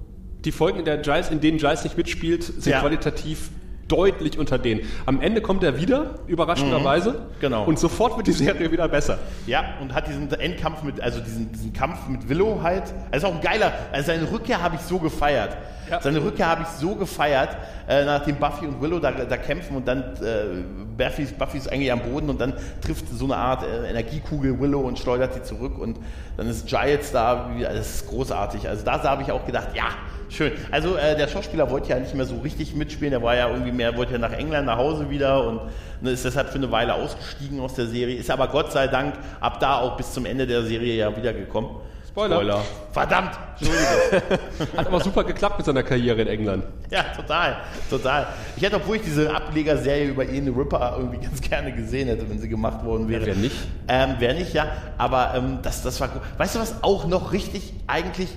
die 0.45 0.53
Folgen, 0.53 0.81
in, 0.81 0.85
der 0.85 0.99
Giles, 0.99 1.31
in 1.31 1.41
denen 1.41 1.59
Giles 1.59 1.83
nicht 1.83 1.97
mitspielt, 1.97 2.45
sind 2.45 2.67
Ja. 2.67 2.81
qualitativ 2.81 3.51
deutlich 3.93 4.39
unter 4.39 4.59
denen. 4.59 4.81
Am 5.07 5.21
Ende 5.21 5.41
kommt 5.43 5.63
er 5.63 5.77
wieder, 5.79 6.15
überraschenderweise. 6.27 7.27
Genau. 7.41 7.65
Und 7.65 7.79
sofort 7.79 8.17
wird 8.17 8.27
die 8.27 8.33
Serie 8.33 8.73
wieder 8.73 8.89
besser. 8.89 9.19
Ja, 9.47 9.63
und 9.81 9.95
hat 9.95 10.09
diesen 10.09 10.33
Endkampf 10.33 10.83
mit, 10.83 11.01
also 11.01 11.21
diesen, 11.21 11.53
diesen 11.53 11.73
Kampf 11.73 12.09
mit 12.09 12.29
Willow 12.29 12.61
halt. 12.63 12.85
Also 13.11 13.27
auch 13.29 13.35
ein 13.35 13.41
geiler, 13.41 13.73
also 13.93 14.07
seine 14.07 14.31
Rückkehr 14.33 14.63
habe 14.63 14.77
ich 14.77 14.81
so 14.83 14.99
gefeiert. 14.99 15.57
Ja. 15.91 16.01
Seine 16.01 16.25
Rückkehr 16.25 16.47
habe 16.49 16.63
ich 16.63 16.69
so 16.69 16.95
gefeiert, 16.95 17.57
äh, 17.89 18.05
nachdem 18.05 18.37
Buffy 18.37 18.67
und 18.67 18.81
Willow 18.81 18.99
da, 18.99 19.11
da 19.11 19.37
kämpfen 19.37 19.77
und 19.77 19.87
dann 19.87 19.99
äh, 20.23 20.63
Buffy, 20.97 21.23
ist- 21.25 21.37
Buffy 21.39 21.59
ist 21.59 21.71
eigentlich 21.71 21.93
am 21.93 22.01
Boden 22.01 22.31
und 22.31 22.41
dann 22.41 22.55
trifft 22.81 23.05
so 23.13 23.25
eine 23.27 23.37
Art 23.37 23.63
äh, 23.65 23.91
Energiekugel 23.91 24.59
Willow 24.59 24.81
und 24.81 24.99
schleudert 24.99 25.35
sie 25.35 25.43
zurück 25.43 25.79
und 25.79 25.99
dann 26.37 26.47
ist 26.49 26.67
Giles 26.69 27.13
da, 27.13 27.51
das 27.61 27.97
ist 27.97 28.09
großartig. 28.09 28.69
Also 28.69 28.85
da 28.85 29.03
habe 29.03 29.23
ich 29.23 29.33
auch 29.33 29.45
gedacht, 29.45 29.69
ja, 29.75 29.85
schön. 30.35 30.53
Also 30.71 30.97
äh, 30.97 31.17
der 31.17 31.29
Schauspieler 31.29 31.71
wollte 31.71 31.91
ja 31.91 31.99
nicht 31.99 32.15
mehr 32.15 32.27
so 32.27 32.39
richtig 32.39 32.75
mitspielen, 32.75 33.13
der 33.13 33.23
war 33.23 33.37
ja 33.37 33.49
irgendwie 33.49 33.73
mehr, 33.73 33.97
wollte 33.97 34.13
ja 34.13 34.19
nach 34.19 34.33
England 34.33 34.67
nach 34.67 34.79
Hause 34.79 35.11
wieder 35.11 35.47
und 35.47 35.61
ne, 36.01 36.11
ist 36.11 36.25
deshalb 36.25 36.49
für 36.49 36.57
eine 36.57 36.71
Weile 36.71 36.95
ausgestiegen 36.95 37.61
aus 37.61 37.75
der 37.75 37.87
Serie, 37.87 38.17
ist 38.17 38.31
aber 38.31 38.49
Gott 38.49 38.73
sei 38.73 38.89
Dank 38.89 39.15
ab 39.41 39.61
da 39.61 39.79
auch 39.79 39.97
bis 39.97 40.13
zum 40.13 40.27
Ende 40.27 40.47
der 40.47 40.63
Serie 40.63 40.95
ja 40.95 41.17
wiedergekommen. 41.17 41.71
Spoiler. 42.13 42.63
Verdammt, 42.93 43.31
Entschuldigung. 43.59 44.77
Hat 44.77 44.87
aber 44.87 45.01
super 45.01 45.25
geklappt 45.25 45.57
mit 45.57 45.65
seiner 45.65 45.83
Karriere 45.83 46.21
in 46.21 46.29
England. 46.29 46.65
ja, 46.91 47.05
total, 47.17 47.57
total. 47.89 48.27
Ich 48.55 48.63
hätte, 48.63 48.77
obwohl 48.77 48.97
ich 48.97 49.03
diese 49.03 49.35
Ablegerserie 49.35 50.09
über 50.09 50.27
Ian 50.27 50.49
Ripper 50.49 50.97
irgendwie 50.99 51.25
ganz 51.25 51.41
gerne 51.41 51.73
gesehen 51.73 52.09
hätte, 52.09 52.29
wenn 52.29 52.39
sie 52.39 52.51
gemacht 52.51 52.85
worden 52.85 53.09
wäre. 53.09 53.25
wer 53.25 53.35
nicht? 53.35 53.57
Ähm, 53.89 54.17
wer 54.19 54.35
nicht, 54.35 54.53
ja. 54.53 54.73
Aber 54.99 55.33
ähm, 55.35 55.61
das, 55.63 55.81
das 55.81 56.03
war 56.03 56.09
gut. 56.09 56.21
Weißt 56.37 56.55
du, 56.55 56.59
was 56.59 56.83
auch 56.83 57.07
noch 57.07 57.33
richtig 57.33 57.73
eigentlich 57.87 58.29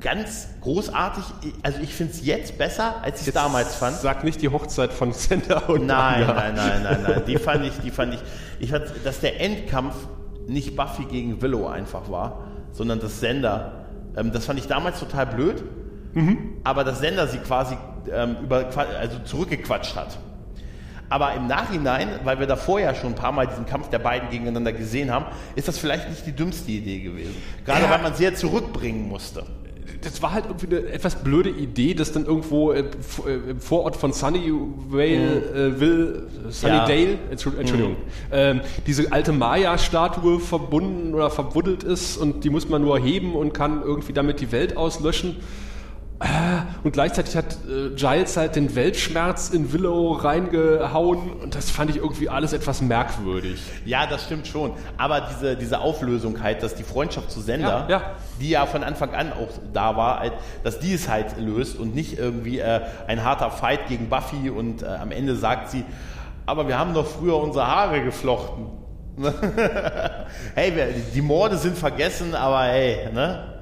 ganz 0.00 0.48
großartig, 0.62 1.24
also 1.62 1.78
ich 1.80 1.94
finde 1.94 2.12
es 2.12 2.24
jetzt 2.24 2.56
besser, 2.58 3.02
als 3.02 3.20
ich 3.22 3.28
es 3.28 3.34
damals 3.34 3.74
fand. 3.76 3.96
Sag 3.96 4.24
nicht 4.24 4.40
die 4.42 4.48
Hochzeit 4.48 4.92
von 4.92 5.12
Sender 5.12 5.68
und 5.68 5.86
Nein, 5.86 6.20
Manga. 6.26 6.34
nein, 6.34 6.54
nein, 6.54 6.82
nein, 6.82 7.02
nein. 7.06 7.22
Die 7.26 7.36
fand 7.36 7.64
ich, 7.66 7.72
die 7.84 7.90
fand 7.90 8.14
ich. 8.14 8.20
Ich 8.58 8.70
fand, 8.70 8.84
dass 9.04 9.20
der 9.20 9.40
Endkampf 9.40 9.94
nicht 10.46 10.74
Buffy 10.76 11.04
gegen 11.04 11.40
Willow 11.42 11.66
einfach 11.68 12.10
war, 12.10 12.44
sondern 12.72 12.98
das 13.00 13.20
Sender. 13.20 13.86
Ähm, 14.16 14.32
das 14.32 14.46
fand 14.46 14.58
ich 14.58 14.66
damals 14.66 14.98
total 15.00 15.26
blöd. 15.26 15.62
Aber 16.64 16.82
das 16.82 16.98
Sender 16.98 17.28
sie 17.28 17.38
quasi 17.38 17.76
ähm, 18.12 18.36
über, 18.42 18.66
also 18.98 19.18
zurückgequatscht 19.24 19.94
hat. 19.94 20.18
Aber 21.08 21.34
im 21.34 21.46
Nachhinein, 21.46 22.08
weil 22.24 22.40
wir 22.40 22.48
davor 22.48 22.80
ja 22.80 22.96
schon 22.96 23.12
ein 23.12 23.14
paar 23.14 23.30
Mal 23.30 23.46
diesen 23.46 23.64
Kampf 23.66 23.90
der 23.90 24.00
beiden 24.00 24.28
gegeneinander 24.28 24.72
gesehen 24.72 25.12
haben, 25.12 25.26
ist 25.54 25.68
das 25.68 25.78
vielleicht 25.78 26.08
nicht 26.08 26.26
die 26.26 26.32
dümmste 26.32 26.70
Idee 26.72 26.98
gewesen. 27.00 27.36
Gerade 27.64 27.82
Ja. 27.82 27.90
weil 27.90 28.02
man 28.02 28.14
sie 28.14 28.24
ja 28.24 28.34
zurückbringen 28.34 29.08
musste. 29.08 29.44
Das 30.02 30.22
war 30.22 30.32
halt 30.32 30.46
irgendwie 30.46 30.66
eine 30.76 30.86
etwas 30.88 31.16
blöde 31.22 31.50
Idee, 31.50 31.94
dass 31.94 32.12
dann 32.12 32.26
irgendwo 32.26 32.72
äh, 32.72 32.80
äh, 32.80 33.50
im 33.50 33.60
Vorort 33.60 33.96
von 33.96 34.12
Sunnyvale, 34.12 35.74
äh, 35.76 35.80
Will, 35.80 36.22
Sunnydale, 36.50 37.18
Entschu- 37.32 37.56
Entschuldigung, 37.58 37.96
ähm, 38.32 38.60
diese 38.86 39.12
alte 39.12 39.32
Maya-Statue 39.32 40.40
verbunden 40.40 41.14
oder 41.14 41.30
verbuddelt 41.30 41.82
ist 41.82 42.16
und 42.16 42.44
die 42.44 42.50
muss 42.50 42.68
man 42.68 42.82
nur 42.82 42.98
heben 42.98 43.34
und 43.34 43.52
kann 43.52 43.82
irgendwie 43.82 44.12
damit 44.12 44.40
die 44.40 44.52
Welt 44.52 44.76
auslöschen. 44.76 45.36
Äh, 46.20 46.26
Und 46.84 46.92
gleichzeitig 46.92 47.34
hat 47.34 47.56
äh, 47.66 47.94
Giles 47.94 48.36
halt 48.36 48.54
den 48.54 48.74
Weltschmerz 48.74 49.48
in 49.48 49.72
Willow 49.72 50.12
reingehauen 50.12 51.30
und 51.32 51.54
das 51.54 51.70
fand 51.70 51.88
ich 51.90 51.96
irgendwie 51.96 52.28
alles 52.28 52.52
etwas 52.52 52.82
merkwürdig. 52.82 53.58
Ja, 53.86 54.06
das 54.06 54.24
stimmt 54.24 54.46
schon. 54.46 54.72
Aber 54.98 55.22
diese, 55.22 55.56
diese 55.56 55.80
Auflösung 55.80 56.42
halt, 56.42 56.62
dass 56.62 56.74
die 56.74 56.82
Freundschaft 56.82 57.30
zu 57.30 57.40
Sender, 57.40 57.86
Ja, 57.88 57.98
ja. 57.98 58.02
die 58.38 58.50
ja 58.50 58.66
von 58.66 58.84
Anfang 58.84 59.14
an 59.14 59.32
auch 59.32 59.48
da 59.72 59.96
war, 59.96 60.20
halt, 60.20 60.34
dass 60.62 60.78
die 60.78 60.92
es 60.92 61.08
halt 61.08 61.38
löst 61.38 61.78
und 61.78 61.94
nicht 61.94 62.18
irgendwie 62.18 62.58
äh, 62.58 62.82
ein 63.06 63.24
harter 63.24 63.50
Fight 63.50 63.88
gegen 63.88 64.10
Buffy 64.10 64.50
und 64.50 64.82
äh, 64.82 64.86
am 64.86 65.12
Ende 65.12 65.36
sagt 65.36 65.70
sie, 65.70 65.84
aber 66.44 66.68
wir 66.68 66.78
haben 66.78 66.92
doch 66.92 67.06
früher 67.06 67.36
unsere 67.36 67.66
Haare 67.66 68.02
geflochten. 68.02 68.66
hey, 70.54 70.72
die 71.14 71.22
Morde 71.22 71.56
sind 71.56 71.78
vergessen, 71.78 72.34
aber 72.34 72.62
hey, 72.64 73.10
ne? 73.12 73.59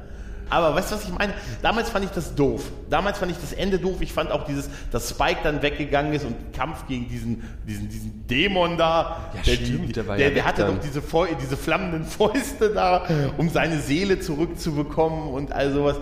Aber 0.51 0.75
weißt 0.75 0.91
du, 0.91 0.97
was 0.97 1.05
ich 1.05 1.11
meine? 1.11 1.35
Damals 1.63 1.91
fand 1.91 2.05
ich 2.05 2.11
das 2.11 2.35
doof. 2.35 2.63
Damals 2.91 3.19
fand 3.19 3.33
ich 3.33 3.39
das 3.39 3.53
Ende 3.53 3.79
doof. 3.79 3.97
Ich 4.01 4.13
fand 4.13 4.31
auch 4.31 4.45
dieses, 4.45 4.69
dass 4.91 5.11
Spike 5.11 5.41
dann 5.43 5.63
weggegangen 5.63 6.13
ist 6.13 6.25
und 6.25 6.53
Kampf 6.53 6.87
gegen 6.87 7.09
diesen, 7.09 7.43
diesen, 7.67 7.89
diesen 7.89 8.27
Dämon 8.27 8.77
da. 8.77 9.31
Ja, 9.35 9.43
der, 9.43 9.53
stimmt, 9.53 9.97
der 9.97 10.07
war 10.07 10.17
der, 10.17 10.29
ja 10.29 10.35
der 10.35 10.45
hatte 10.45 10.63
dann. 10.63 10.77
doch 10.77 10.83
diese, 10.83 11.03
diese 11.41 11.57
flammenden 11.57 12.05
Fäuste 12.05 12.71
da, 12.71 13.05
um 13.37 13.49
seine 13.51 13.81
Seele 13.81 14.21
zurückzubekommen 14.21 15.29
und 15.29 15.53
all 15.53 15.73
sowas. 15.73 15.97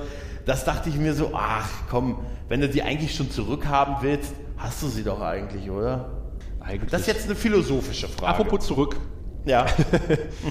Das 0.45 0.65
dachte 0.65 0.89
ich 0.89 0.97
mir 0.97 1.13
so, 1.15 1.33
ach 1.35 1.69
komm, 1.91 2.25
wenn 2.49 2.61
du 2.61 2.69
die 2.69 2.83
eigentlich 2.83 3.15
schon 3.15 3.31
zurückhaben 3.31 3.97
willst, 4.01 4.33
hast 4.57 4.83
du 4.83 4.89
sie 4.89 5.03
doch 5.03 5.21
eigentlich, 5.21 5.69
oder? 5.69 6.11
Eigentlich. 6.61 6.91
Das 6.91 7.03
ist 7.03 7.07
jetzt 7.09 7.27
eine 7.27 7.35
philosophische 7.35 8.09
Frage. 8.09 8.29
Apropos 8.29 8.67
zurück. 8.67 8.97
ja. 9.45 9.67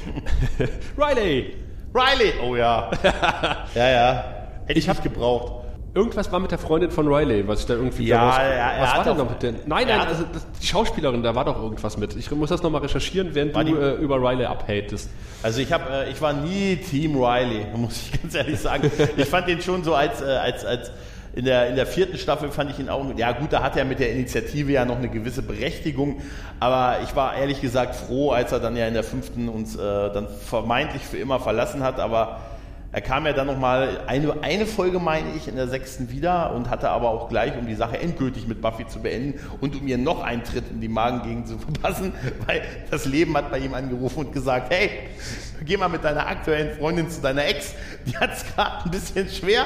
Riley! 0.98 1.56
Riley, 1.96 2.34
oh 2.44 2.56
ja. 2.56 2.92
ja, 3.76 3.90
ja. 3.90 4.24
Hätte 4.66 4.80
ich 4.80 4.88
nicht 4.88 5.04
gebraucht. 5.04 5.62
Irgendwas 5.94 6.30
war 6.30 6.42
mit 6.42 6.52
der 6.52 6.58
Freundin 6.58 6.92
von 6.92 7.08
Riley, 7.08 7.48
was 7.48 7.62
ich 7.62 7.68
da 7.68 7.76
irgendwie 7.76 8.06
Ja, 8.08 8.18
daraus- 8.18 8.38
er- 8.40 8.50
er 8.74 8.84
Was 8.84 8.98
war 8.98 9.04
denn 9.06 9.18
noch 9.18 9.30
mit 9.30 9.42
der? 9.42 9.52
Nein, 9.66 9.88
nein, 9.88 10.02
also 10.02 10.26
das, 10.34 10.46
die 10.62 10.68
Schauspielerin, 10.68 11.24
da 11.24 11.34
war 11.36 11.46
doch 11.46 11.56
irgendwas 11.62 11.96
mit. 11.98 12.14
Ich 12.18 12.30
muss 12.32 12.50
das 12.50 12.62
nochmal 12.62 12.82
recherchieren, 12.82 13.34
während 13.34 13.56
War 13.56 13.64
du 13.64 13.74
die- 13.76 13.80
äh, 13.82 13.94
über 14.04 14.18
Riley 14.18 14.44
abhatest. 14.46 15.10
Also 15.42 15.62
ich 15.62 15.72
habe, 15.72 15.86
äh, 15.90 16.12
ich 16.12 16.22
war 16.22 16.34
nie 16.34 16.76
Team 16.76 17.16
Riley, 17.16 17.66
muss 17.78 18.10
ich 18.12 18.22
ganz 18.22 18.36
ehrlich 18.36 18.60
sagen. 18.60 18.92
Ich 19.16 19.26
fand 19.30 19.48
den 19.48 19.62
schon 19.62 19.86
so 19.86 19.96
als, 19.96 20.22
äh, 20.22 20.26
als, 20.26 20.66
als 20.66 20.92
in 21.36 21.44
der, 21.44 21.68
in 21.68 21.76
der 21.76 21.86
vierten 21.86 22.18
Staffel 22.18 22.50
fand 22.50 22.72
ich 22.72 22.80
ihn 22.80 22.88
auch, 22.88 23.06
ja 23.18 23.34
gut, 23.34 23.52
da 23.52 23.62
hat 23.62 23.76
er 23.76 23.84
mit 23.84 24.00
der 24.00 24.12
Initiative 24.12 24.72
ja 24.72 24.86
noch 24.86 24.98
eine 24.98 25.10
gewisse 25.10 25.42
Berechtigung, 25.42 26.22
aber 26.62 27.00
ich 27.04 27.14
war 27.16 27.36
ehrlich 27.36 27.60
gesagt 27.60 27.96
froh, 27.96 28.32
als 28.32 28.54
er 28.54 28.62
dann 28.62 28.78
ja 28.78 28.88
in 28.88 28.94
der 28.94 29.04
fünften 29.04 29.50
uns 29.50 29.76
äh, 29.76 29.80
dann 29.80 30.28
vermeintlich 30.30 31.04
für 31.04 31.18
immer 31.18 31.42
verlassen 31.42 31.84
hat, 31.84 32.00
aber 32.00 32.40
er 32.96 33.02
kam 33.02 33.26
ja 33.26 33.34
dann 33.34 33.48
nochmal 33.48 34.04
eine, 34.08 34.42
eine 34.42 34.66
Folge, 34.66 35.00
meine 35.00 35.34
ich, 35.36 35.50
in 35.50 35.58
der 35.58 35.68
sechsten 35.68 36.12
wieder 36.12 36.54
und 36.54 36.70
hatte 36.70 36.90
aber 36.90 37.10
auch 37.10 37.28
gleich, 37.28 37.58
um 37.58 37.68
die 37.68 37.76
Sache 37.76 38.00
endgültig 38.00 38.48
mit 38.48 38.62
Buffy 38.62 38.88
zu 38.88 39.02
beenden 39.02 39.38
und 39.60 39.76
um 39.76 39.86
ihr 39.86 39.98
noch 39.98 40.24
einen 40.24 40.46
Tritt 40.46 40.72
in 40.72 40.80
die 40.80 40.88
Magengegend 40.88 41.50
zu 41.50 41.58
verpassen, 41.58 42.14
weil 42.48 42.62
das 42.90 43.04
Leben 43.04 43.36
hat 43.36 43.52
bei 43.52 43.60
ihm 43.60 43.74
angerufen 43.74 44.20
und 44.20 44.32
gesagt, 44.32 44.72
hey, 44.72 44.92
geh 45.66 45.76
mal 45.76 45.90
mit 45.90 46.06
deiner 46.06 46.26
aktuellen 46.26 46.78
Freundin 46.78 47.10
zu 47.10 47.20
deiner 47.20 47.46
Ex, 47.46 47.74
die 48.06 48.16
hat 48.16 48.32
es 48.32 48.46
gerade 48.56 48.86
ein 48.86 48.92
bisschen 48.92 49.28
schwer 49.28 49.66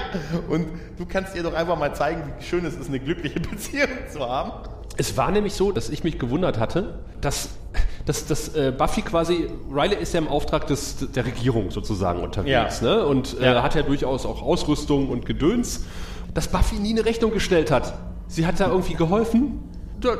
und 0.49 0.65
du 0.97 1.05
kannst 1.05 1.35
ihr 1.35 1.43
doch 1.43 1.53
einfach 1.53 1.77
mal 1.77 1.93
zeigen, 1.93 2.23
wie 2.35 2.43
schön 2.43 2.65
es 2.65 2.73
ist, 2.73 2.87
eine 2.87 2.99
glückliche 2.99 3.39
Beziehung 3.39 3.89
zu 4.11 4.27
haben. 4.27 4.78
Es 4.99 5.15
war 5.15 5.31
nämlich 5.31 5.53
so, 5.53 5.71
dass 5.71 5.89
ich 5.89 6.03
mich 6.03 6.19
gewundert 6.19 6.59
hatte, 6.59 6.99
dass, 7.21 7.49
dass, 8.05 8.25
dass 8.25 8.53
äh, 8.55 8.73
Buffy 8.77 9.01
quasi, 9.01 9.47
Riley 9.73 9.95
ist 9.95 10.13
ja 10.13 10.19
im 10.19 10.27
Auftrag 10.27 10.67
des, 10.67 10.97
der 11.15 11.25
Regierung 11.25 11.71
sozusagen 11.71 12.19
unterwegs, 12.21 12.81
Ja. 12.81 12.87
ne? 12.97 13.05
Und 13.05 13.39
äh, 13.39 13.45
Ja. 13.53 13.63
hat 13.63 13.75
ja 13.75 13.81
durchaus 13.81 14.25
auch 14.25 14.41
Ausrüstung 14.41 15.09
und 15.09 15.25
Gedöns, 15.25 15.85
dass 16.33 16.49
Buffy 16.49 16.75
nie 16.75 16.91
eine 16.91 17.05
Rechnung 17.05 17.31
gestellt 17.31 17.71
hat. 17.71 17.93
Sie 18.27 18.45
hat 18.45 18.59
da 18.59 18.67
irgendwie 18.67 18.95
geholfen. 18.95 19.59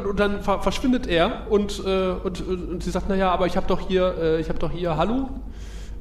Und 0.10 0.20
dann 0.20 0.42
ver 0.42 0.60
verschwindet 0.62 1.08
er 1.08 1.48
und, 1.50 1.82
äh, 1.86 2.12
und, 2.24 2.46
und 2.48 2.84
sie 2.84 2.90
sagt, 2.92 3.08
naja, 3.10 3.32
aber 3.32 3.48
ich 3.48 3.56
habe 3.58 3.68
doch 3.68 3.80
hier, 3.88 4.16
äh, 4.18 4.40
ich 4.42 4.48
habe 4.50 4.60
doch 4.60 4.72
hier, 4.72 4.96
hallo? 4.98 5.30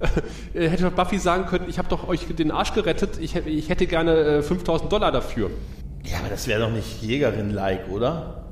Äh, 0.55 0.69
hätte 0.69 0.89
Buffy 0.93 1.19
sagen 1.19 1.47
können, 1.47 1.65
ich 1.69 1.79
habe 1.79 1.89
doch 1.89 2.07
euch 2.09 2.27
den 2.35 2.53
Arsch 2.53 2.73
gerettet, 2.73 3.19
ich, 3.21 3.35
hätte- 3.35 3.51
ich 3.51 3.69
hätte 3.69 3.87
gerne 3.89 4.13
äh, 4.39 4.43
5000 4.43 4.91
Dollar 4.93 5.11
dafür. 5.11 5.51
Ja, 6.05 6.19
aber 6.21 6.29
das 6.31 6.47
wäre 6.47 6.61
doch 6.61 6.71
nicht 6.71 7.03
Jägerin-like, 7.03 7.89
oder? 7.91 8.45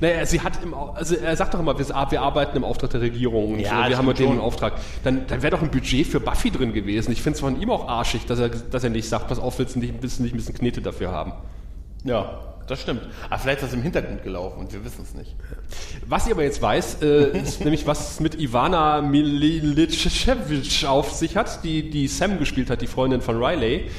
Naja, 0.00 0.24
sie 0.26 0.40
hat 0.40 0.62
im, 0.62 0.74
also 0.74 1.16
er 1.16 1.36
sagt 1.36 1.54
doch 1.54 1.60
immer, 1.60 1.76
wir, 1.78 1.88
wir 1.88 2.22
arbeiten 2.22 2.56
im 2.56 2.64
Auftrag 2.64 2.90
der 2.90 3.00
Regierung 3.00 3.54
und 3.54 3.60
Ja, 3.60 3.88
wir 3.88 3.98
haben 3.98 4.06
mit 4.06 4.18
denen 4.18 4.38
Auftrag. 4.38 4.74
Dann, 5.02 5.26
dann 5.26 5.42
wäre 5.42 5.50
doch 5.50 5.62
ein 5.62 5.70
Budget 5.70 6.06
für 6.06 6.20
Buffy 6.20 6.50
drin 6.50 6.72
gewesen. 6.72 7.10
Ich 7.10 7.20
finde 7.22 7.34
es 7.34 7.40
von 7.40 7.60
ihm 7.60 7.70
auch 7.70 7.88
arschig, 7.88 8.24
dass 8.26 8.38
er, 8.38 8.48
dass 8.48 8.84
er 8.84 8.90
nicht 8.90 9.08
sagt, 9.08 9.28
pass 9.28 9.38
auf, 9.38 9.58
willst 9.58 9.74
du 9.74 9.80
nicht, 9.80 9.94
willst 10.00 10.18
du 10.18 10.22
nicht 10.22 10.34
ein 10.34 10.36
bisschen 10.36 10.54
Knete 10.54 10.80
dafür 10.82 11.10
haben. 11.10 11.32
Ja, 12.04 12.38
das 12.68 12.82
stimmt. 12.82 13.02
Aber 13.28 13.38
vielleicht 13.40 13.62
ist 13.62 13.68
das 13.68 13.74
im 13.74 13.82
Hintergrund 13.82 14.22
gelaufen 14.22 14.60
und 14.60 14.72
wir 14.72 14.84
wissen 14.84 15.02
es 15.02 15.14
nicht. 15.14 15.34
Was 16.06 16.26
ihr 16.28 16.34
aber 16.34 16.44
jetzt 16.44 16.62
weiß, 16.62 17.02
äh, 17.02 17.38
ist 17.42 17.60
nämlich, 17.60 17.86
was 17.86 18.12
es 18.12 18.20
mit 18.20 18.38
Ivana 18.38 19.00
Milicevic 19.00 20.84
auf 20.86 21.10
sich 21.12 21.36
hat, 21.36 21.64
die, 21.64 21.90
die 21.90 22.06
Sam 22.06 22.38
gespielt 22.38 22.70
hat, 22.70 22.82
die 22.82 22.86
Freundin 22.86 23.20
von 23.20 23.42
Riley. 23.42 23.90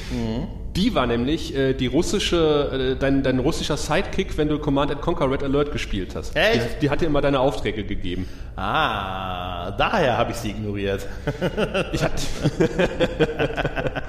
Die 0.76 0.94
war 0.94 1.06
nämlich 1.06 1.54
äh, 1.54 1.74
die 1.74 1.86
russische, 1.86 2.94
äh, 2.94 2.98
dein, 2.98 3.22
dein 3.22 3.38
russischer 3.40 3.76
Sidekick, 3.76 4.38
wenn 4.38 4.48
du 4.48 4.58
Command 4.58 4.92
and 4.92 5.00
Conquer 5.00 5.30
Red 5.30 5.42
Alert 5.42 5.72
gespielt 5.72 6.14
hast. 6.14 6.36
Echt? 6.36 6.76
Die, 6.76 6.80
die 6.82 6.90
hat 6.90 7.00
dir 7.00 7.06
immer 7.06 7.20
deine 7.20 7.40
Aufträge 7.40 7.84
gegeben. 7.84 8.28
Ah, 8.56 9.72
daher 9.72 10.16
habe 10.16 10.30
ich 10.30 10.36
sie 10.36 10.50
ignoriert. 10.50 11.06
Ich 11.92 12.02
hatte, 12.04 12.22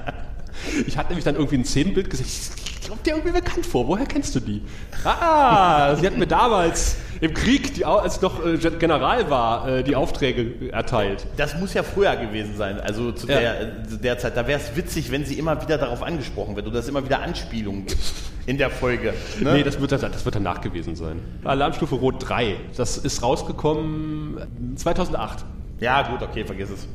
ich 0.86 0.98
hatte 0.98 1.10
nämlich 1.10 1.26
dann 1.26 1.36
irgendwie 1.36 1.58
ein 1.58 1.66
Szenenbild 1.66 2.10
gesehen. 2.10 2.28
Ich 2.28 2.82
glaube, 2.86 3.02
dir 3.04 3.12
irgendwie 3.16 3.32
bekannt 3.32 3.66
vor. 3.66 3.88
Woher 3.88 4.06
kennst 4.06 4.36
du 4.36 4.40
die? 4.40 4.62
Ah, 5.04 5.96
sie 5.96 6.06
hat 6.06 6.18
mir 6.18 6.28
damals 6.28 6.98
im 7.22 7.34
Krieg, 7.34 7.61
die, 7.82 7.86
als 7.86 8.18
ich 8.18 8.22
noch 8.22 8.46
äh, 8.46 8.58
General 8.58 9.30
war, 9.30 9.68
äh, 9.68 9.84
die 9.84 9.96
Aufträge 9.96 10.72
erteilt. 10.72 11.26
Das 11.38 11.58
muss 11.60 11.74
ja 11.74 11.84
früher 11.84 12.16
gewesen 12.16 12.56
sein, 12.58 12.80
also 12.80 13.12
zu 13.12 13.28
Ja. 13.28 13.40
der, 13.40 13.84
zu 13.90 13.98
der 13.98 14.18
Zeit. 14.20 14.38
Da 14.38 14.48
wäre 14.48 14.60
es 14.60 14.76
witzig, 14.76 15.12
wenn 15.12 15.26
sie 15.26 15.40
immer 15.40 15.62
wieder 15.62 15.78
darauf 15.78 16.04
angesprochen 16.04 16.56
wird 16.56 16.68
oder 16.68 16.80
es 16.80 16.88
immer 16.88 17.04
wieder 17.04 17.22
Anspielungen 17.22 17.86
gibt 17.88 18.02
in 18.46 18.58
der 18.58 18.70
Folge. 18.70 19.14
Ne? 19.40 19.54
Nee, 19.54 19.64
das 19.64 19.80
wird, 19.82 19.92
dann- 19.92 20.12
das 20.12 20.24
wird 20.26 20.36
danach 20.36 20.62
gewesen 20.62 20.96
sein. 20.96 21.20
Alarmstufe 21.44 21.96
Rot 21.96 22.16
3. 22.28 22.56
Das 22.78 22.98
ist 22.98 23.24
rausgekommen 23.24 24.38
äh, 24.74 24.76
2008. 24.76 25.46
ja, 25.80 26.04
gut, 26.10 26.22
okay, 26.22 26.46
vergiss 26.46 26.70
es. 26.70 26.88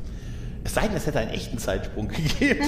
Es 0.63 0.73
sei 0.73 0.87
denn, 0.87 0.97
es 0.97 1.05
hätte 1.07 1.19
einen 1.19 1.31
echten 1.31 1.57
Zeitsprung 1.57 2.07
gegeben. 2.39 2.65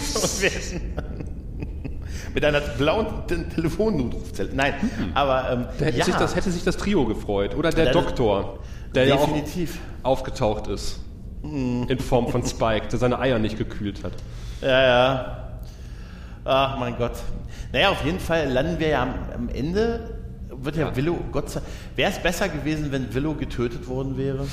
Mit 2.40 2.46
einer 2.46 2.62
blauen 2.62 3.06
Te 3.28 3.44
Telefonnotrufzelle. 3.50 4.52
Nein, 4.54 4.74
aber 5.14 5.52
ähm, 5.52 5.66
Da 5.78 5.86
hätte, 5.86 5.98
ja, 5.98 6.06
sich 6.06 6.16
das, 6.16 6.36
hätte 6.38 6.52
sich 6.52 6.64
das 6.64 6.78
Trio 6.78 7.04
gefreut. 7.06 7.54
Oder 7.56 7.70
der 7.72 7.86
Ja, 7.88 7.92
das- 7.92 8.06
Doktor, 8.06 8.60
der 8.96 9.06
ja 9.08 9.18
definitiv. 9.18 9.78
auch 10.04 10.12
aufgetaucht 10.12 10.68
ist. 10.68 11.02
In 11.44 12.00
Form 12.00 12.30
von 12.30 12.46
Spike, 12.48 12.88
der 12.88 12.98
seine 12.98 13.20
Eier 13.20 13.40
nicht 13.40 13.58
gekühlt 13.58 14.04
hat. 14.06 14.14
Ja, 14.62 14.82
ja. 14.84 15.50
Ach 16.46 16.80
mein 16.80 16.96
Gott. 16.98 17.12
Naja, 17.74 17.90
auf 17.90 18.06
jeden 18.06 18.20
Fall 18.22 18.48
landen 18.50 18.80
wir 18.80 18.88
ja 18.88 19.04
am, 19.04 19.14
am 19.36 19.50
Ende. 19.50 20.16
Wird 20.50 20.78
ja, 20.78 20.96
Willow, 20.96 21.18
Gott 21.34 21.50
sei 21.50 21.62
Wäre 21.98 22.12
es 22.12 22.20
besser 22.20 22.48
gewesen, 22.48 22.90
wenn 22.92 23.14
Willow 23.14 23.34
getötet 23.34 23.86
worden 23.88 24.18
wäre? 24.18 24.46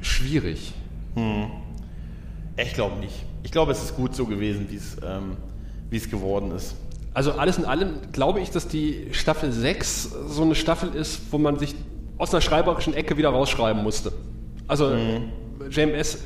Schwierig. 0.00 0.72
Ich 2.56 2.74
glaube 2.74 2.96
nicht. 2.98 3.14
Ich 3.42 3.50
glaube, 3.50 3.72
es 3.72 3.82
ist 3.82 3.96
gut 3.96 4.14
so 4.14 4.26
gewesen, 4.26 4.66
wie 4.70 4.76
es 4.76 4.96
ähm, 5.04 5.36
es 5.90 6.10
geworden 6.10 6.52
ist. 6.52 6.74
Also 7.12 7.32
alles 7.32 7.58
in 7.58 7.64
allem 7.64 7.98
glaube 8.12 8.40
ich, 8.40 8.50
dass 8.50 8.66
die 8.66 9.08
Staffel 9.12 9.52
6 9.52 10.10
so 10.28 10.42
eine 10.42 10.54
Staffel 10.54 10.94
ist, 10.94 11.20
wo 11.30 11.38
man 11.38 11.58
sich 11.58 11.74
aus 12.18 12.32
einer 12.32 12.40
schreiberischen 12.40 12.94
Ecke 12.94 13.16
wieder 13.16 13.28
rausschreiben 13.28 13.82
musste. 13.82 14.12
Also 14.66 14.92
JMS, 15.70 16.18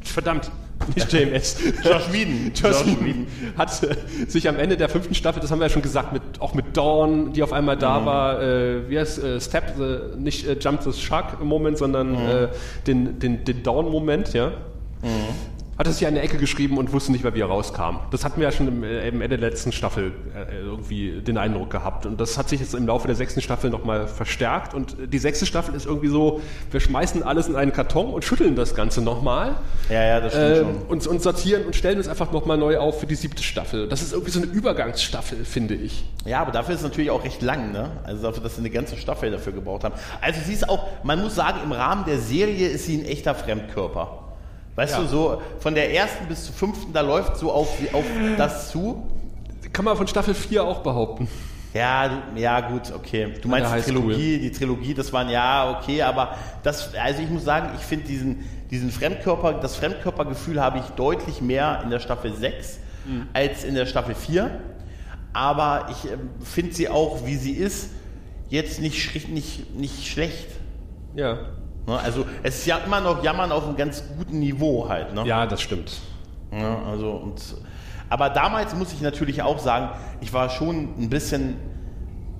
verdammt, 0.00 0.50
nicht 0.94 1.12
JMS. 1.12 1.58
Josh 1.84 2.12
Whedon. 2.12 2.52
Joss 2.54 2.86
Whedon 2.86 3.26
hat 3.58 3.82
äh, 3.82 3.96
sich 4.26 4.48
am 4.48 4.56
Ende 4.56 4.76
der 4.76 4.88
fünften 4.88 5.14
Staffel, 5.14 5.40
das 5.40 5.50
haben 5.50 5.58
wir 5.58 5.66
ja 5.66 5.72
schon 5.72 5.82
gesagt, 5.82 6.12
mit, 6.12 6.22
auch 6.38 6.54
mit 6.54 6.76
Dawn, 6.76 7.32
die 7.32 7.42
auf 7.42 7.52
einmal 7.52 7.76
da 7.76 8.06
war, 8.06 8.42
äh, 8.42 8.88
wie 8.88 8.98
heißt 8.98 9.22
äh, 9.22 9.40
Step, 9.40 9.74
the, 9.76 10.18
nicht 10.18 10.46
äh, 10.46 10.56
Jump 10.58 10.82
the 10.82 10.92
Shark 10.92 11.42
Moment, 11.42 11.76
sondern 11.78 12.14
äh, 12.14 12.48
den, 12.86 13.18
den, 13.18 13.44
den 13.44 13.62
Dawn-Moment, 13.62 14.32
ja. 14.32 14.52
Hat 15.80 15.86
er 15.86 15.94
sich 15.94 16.06
an 16.06 16.12
der 16.12 16.22
Ecke 16.22 16.36
geschrieben 16.36 16.76
und 16.76 16.92
wusste 16.92 17.10
nicht 17.10 17.24
mehr, 17.24 17.34
wie 17.34 17.40
er 17.40 17.46
rauskam. 17.46 18.00
Das 18.10 18.22
hatten 18.22 18.38
wir 18.38 18.46
ja 18.48 18.52
schon 18.52 18.68
im, 18.68 18.84
äh, 18.84 19.08
im 19.08 19.22
Ende 19.22 19.38
der 19.38 19.48
letzten 19.48 19.72
Staffel 19.72 20.12
äh, 20.36 20.58
irgendwie 20.58 21.22
den 21.22 21.38
Eindruck 21.38 21.70
gehabt. 21.70 22.04
Und 22.04 22.20
das 22.20 22.36
hat 22.36 22.50
sich 22.50 22.60
jetzt 22.60 22.74
im 22.74 22.86
Laufe 22.86 23.06
der 23.06 23.16
sechsten 23.16 23.40
Staffel 23.40 23.70
nochmal 23.70 24.06
verstärkt. 24.06 24.74
Und 24.74 25.00
äh, 25.00 25.08
die 25.08 25.18
sechste 25.18 25.46
Staffel 25.46 25.74
ist 25.74 25.86
irgendwie 25.86 26.08
so, 26.08 26.42
wir 26.70 26.80
schmeißen 26.80 27.22
alles 27.22 27.48
in 27.48 27.56
einen 27.56 27.72
Karton 27.72 28.12
und 28.12 28.26
schütteln 28.26 28.56
das 28.56 28.74
Ganze 28.74 29.00
nochmal. 29.00 29.56
Ja, 29.88 30.04
ja, 30.04 30.20
das 30.20 30.34
stimmt 30.34 30.56
Ähm, 30.58 30.64
schon. 30.64 30.82
und, 30.88 31.06
und 31.06 31.22
sortieren 31.22 31.64
und 31.64 31.74
stellen 31.74 31.96
uns 31.96 32.08
einfach 32.08 32.30
nochmal 32.30 32.58
neu 32.58 32.76
auf 32.76 33.00
für 33.00 33.06
die 33.06 33.14
siebte 33.14 33.42
Staffel. 33.42 33.88
Das 33.88 34.02
ist 34.02 34.12
irgendwie 34.12 34.32
so 34.32 34.42
eine 34.42 34.52
Übergangsstaffel, 34.52 35.46
finde 35.46 35.76
ich. 35.76 36.04
Ja, 36.26 36.42
aber 36.42 36.52
dafür 36.52 36.74
ist 36.74 36.82
es 36.82 36.86
natürlich 36.86 37.10
auch 37.10 37.24
recht 37.24 37.40
lang, 37.40 37.72
ne? 37.72 37.92
Also 38.04 38.24
dafür, 38.24 38.42
dass 38.42 38.56
sie 38.56 38.60
eine 38.60 38.68
ganze 38.68 38.98
Staffel 38.98 39.30
dafür 39.30 39.54
gebraucht 39.54 39.84
haben. 39.84 39.94
Also 40.20 40.40
sie 40.44 40.52
ist 40.52 40.68
auch, 40.68 40.88
man 41.04 41.22
muss 41.22 41.36
sagen, 41.36 41.60
im 41.64 41.72
Rahmen 41.72 42.04
der 42.04 42.18
Serie 42.18 42.68
ist 42.68 42.84
sie 42.84 42.98
ein 42.98 43.06
echter 43.06 43.34
Fremdkörper. 43.34 44.26
Weißt 44.80 44.94
Ja. 44.94 45.00
du, 45.02 45.08
so 45.08 45.42
von 45.58 45.74
der 45.74 45.92
ersten 45.94 46.24
bis 46.26 46.46
zur 46.46 46.54
fünften, 46.54 46.90
da 46.94 47.02
läuft 47.02 47.36
so 47.36 47.52
auf, 47.52 47.68
auf 47.92 48.04
das 48.38 48.70
zu. 48.70 49.06
Kann 49.74 49.84
man 49.84 49.94
von 49.94 50.06
Staffel 50.06 50.32
4 50.32 50.64
auch 50.64 50.78
behaupten. 50.78 51.28
Ja, 51.74 52.10
ja, 52.34 52.60
gut, 52.60 52.90
okay. 52.96 53.34
Du 53.42 53.48
meinst 53.48 53.70
die. 53.76 53.82
Trilogie, 53.82 54.38
die 54.38 54.50
Trilogie, 54.50 54.94
das 54.94 55.12
waren 55.12 55.28
ja, 55.28 55.78
okay, 55.78 56.00
aber 56.00 56.34
das, 56.62 56.94
also 56.94 57.20
ich 57.22 57.28
muss 57.28 57.44
sagen, 57.44 57.68
ich 57.76 57.82
finde 57.84 58.06
diesen, 58.06 58.42
diesen 58.70 58.90
Fremdkörper, 58.90 59.52
das 59.52 59.76
Fremdkörpergefühl 59.76 60.58
habe 60.58 60.78
ich 60.78 60.86
deutlich 60.96 61.42
mehr 61.42 61.80
in 61.84 61.90
der 61.90 61.98
Staffel 62.00 62.32
6 62.34 62.78
als 63.34 63.64
in 63.64 63.74
der 63.74 63.84
Staffel 63.84 64.14
4. 64.14 64.50
Aber 65.34 65.88
ich 65.90 66.10
ähm, 66.10 66.30
finde 66.42 66.72
sie 66.74 66.88
auch, 66.88 67.26
wie 67.26 67.36
sie 67.36 67.52
ist, 67.52 67.90
jetzt 68.48 68.80
nicht, 68.80 69.28
nicht, 69.28 69.74
nicht 69.76 70.06
schlecht. 70.06 70.48
Ja. 71.14 71.36
Ne? 71.90 71.98
Also 71.98 72.24
es 72.44 72.58
ist 72.58 72.66
ja 72.66 72.78
immer 72.78 73.00
noch 73.00 73.22
Jammern 73.24 73.50
auf 73.50 73.66
einem 73.66 73.76
ganz 73.76 74.04
guten 74.16 74.38
Niveau 74.38 74.88
halt. 74.88 75.12
Ne? 75.12 75.26
Ja, 75.26 75.46
das 75.46 75.60
stimmt. 75.60 76.00
Ja, 76.52 76.82
also 76.88 77.10
und, 77.10 77.42
aber 78.08 78.30
damals 78.30 78.74
muss 78.76 78.92
ich 78.92 79.00
natürlich 79.00 79.42
auch 79.42 79.58
sagen, 79.58 79.90
ich 80.20 80.32
war 80.32 80.50
schon 80.50 80.94
ein 80.98 81.10
bisschen, 81.10 81.56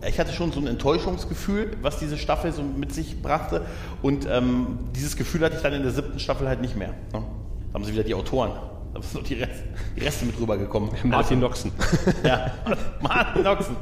ich 0.07 0.21
hatte 0.21 0.33
schon 0.33 0.53
so 0.53 0.61
ein 0.61 0.69
Enttäuschungsgefühl, 0.69 1.77
was 1.83 1.99
diese 1.99 2.17
Staffel 2.17 2.53
so 2.53 2.63
mit 2.63 2.95
sich 2.95 3.23
brachte. 3.23 3.67
Und 4.03 4.27
ähm, 4.31 4.79
dieses 4.95 5.17
Gefühl 5.17 5.45
hatte 5.45 5.57
ich 5.57 5.63
dann 5.63 5.73
in 5.73 5.83
der 5.83 5.93
siebten 5.93 6.21
Staffel 6.21 6.47
halt 6.47 6.61
nicht 6.61 6.77
mehr. 6.77 6.91
Ne? 6.91 6.95
Da 7.13 7.75
haben 7.75 7.85
sie 7.85 7.93
wieder 7.93 8.05
die 8.05 8.15
Autoren, 8.15 8.53
da 8.95 9.03
sind 9.03 9.15
noch 9.15 9.29
die 9.29 9.35
Reste, 9.35 9.65
die 9.97 10.01
Reste 10.01 10.27
mit 10.27 10.39
rübergekommen. 10.41 10.91
Martin 11.05 11.41
Noxen. 11.41 11.73
Ja, 12.25 12.53
Martin 13.01 13.43
Noxen. 13.43 13.77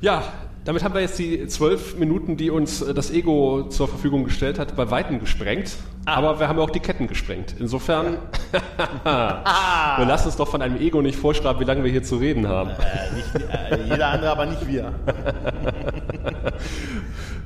Ja, 0.00 0.24
damit 0.66 0.84
haben 0.84 0.94
wir 0.94 1.00
jetzt 1.00 1.18
die 1.18 1.46
zwölf 1.46 1.96
Minuten, 1.96 2.36
die 2.36 2.50
uns 2.50 2.82
äh, 2.82 2.92
das 2.92 3.10
Ego 3.10 3.68
zur 3.68 3.88
Verfügung 3.88 4.24
gestellt 4.24 4.58
hat, 4.58 4.76
bei 4.76 4.90
Weitem 4.90 5.20
gesprengt. 5.20 5.76
Aber 6.04 6.38
wir 6.38 6.48
haben 6.48 6.58
auch 6.58 6.70
die 6.70 6.80
Ketten 6.80 7.06
gesprengt. 7.06 7.54
Insofern, 7.58 8.18
wir 9.04 10.04
lassen 10.04 10.26
uns 10.26 10.36
doch 10.36 10.48
von 10.48 10.60
einem 10.62 10.76
Ego 10.80 11.02
nicht 11.02 11.18
vorschreiben, 11.18 11.60
wie 11.60 11.64
lange 11.64 11.84
wir 11.84 11.90
hier 11.90 12.02
zu 12.02 12.16
reden 12.16 12.48
haben. 12.48 12.70
Äh, 12.70 13.14
nicht, 13.14 13.34
äh, 13.34 13.82
jeder 13.88 14.08
andere, 14.08 14.30
aber 14.30 14.46
nicht 14.46 14.66
wir. 14.66 14.92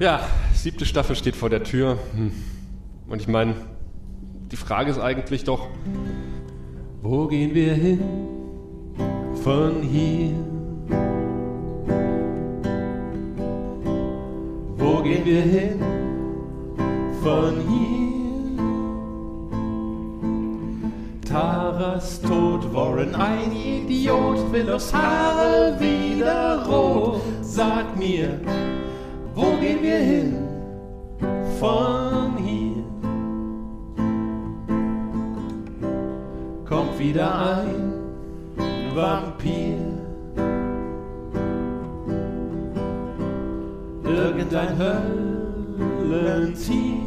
Ja, 0.01 0.21
siebte 0.55 0.87
Staffel 0.87 1.15
steht 1.15 1.37
vor 1.37 1.51
der 1.51 1.63
Tür. 1.63 1.99
Hm. 2.15 2.33
Und 3.07 3.21
ich 3.21 3.29
meine, 3.29 3.55
die 4.51 4.57
Frage 4.57 4.91
ist 4.91 4.99
eigentlich 4.99 5.45
doch, 5.45 5.69
wo 7.03 7.27
gehen 7.27 7.55
wir 7.55 7.75
hin 7.75 8.01
von 9.45 9.83
hier? 9.83 10.33
Wo 15.01 15.05
gehen 15.05 15.25
wir 15.25 15.41
hin 15.41 15.81
von 17.23 17.55
hier? 17.71 18.61
Taras 21.27 22.21
Tod, 22.21 22.71
Warren 22.75 23.15
ein 23.15 23.51
Idiot, 23.51 24.53
Willows 24.53 24.93
Haare 24.93 25.75
wieder 25.81 26.67
rot. 26.67 27.23
Sag 27.41 27.97
mir, 27.97 28.39
wo 29.35 29.57
gehen 29.59 29.81
wir 29.81 30.01
hin 30.01 30.37
von 31.59 32.37
hier? 32.37 32.85
Kommt 36.69 36.99
wieder 36.99 37.57
ein 37.57 37.95
Vampir. 38.95 39.90
Irgendein 44.23 44.77
Höllentier. 46.09 46.99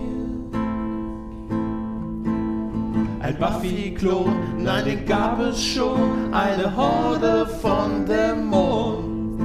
Ein 3.19 3.37
Buffy-Klon, 3.39 4.33
nein, 4.57 4.85
den 4.85 5.05
gab 5.05 5.39
es 5.39 5.63
schon. 5.63 6.33
Eine 6.33 6.75
Horde 6.75 7.45
von 7.61 8.05
Dämonen. 8.07 9.37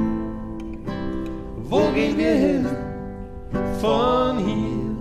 Wo 1.69 1.91
gehen 1.95 2.17
wir 2.17 2.33
hin 2.33 2.67
von 3.81 4.39
hier? 4.39 4.97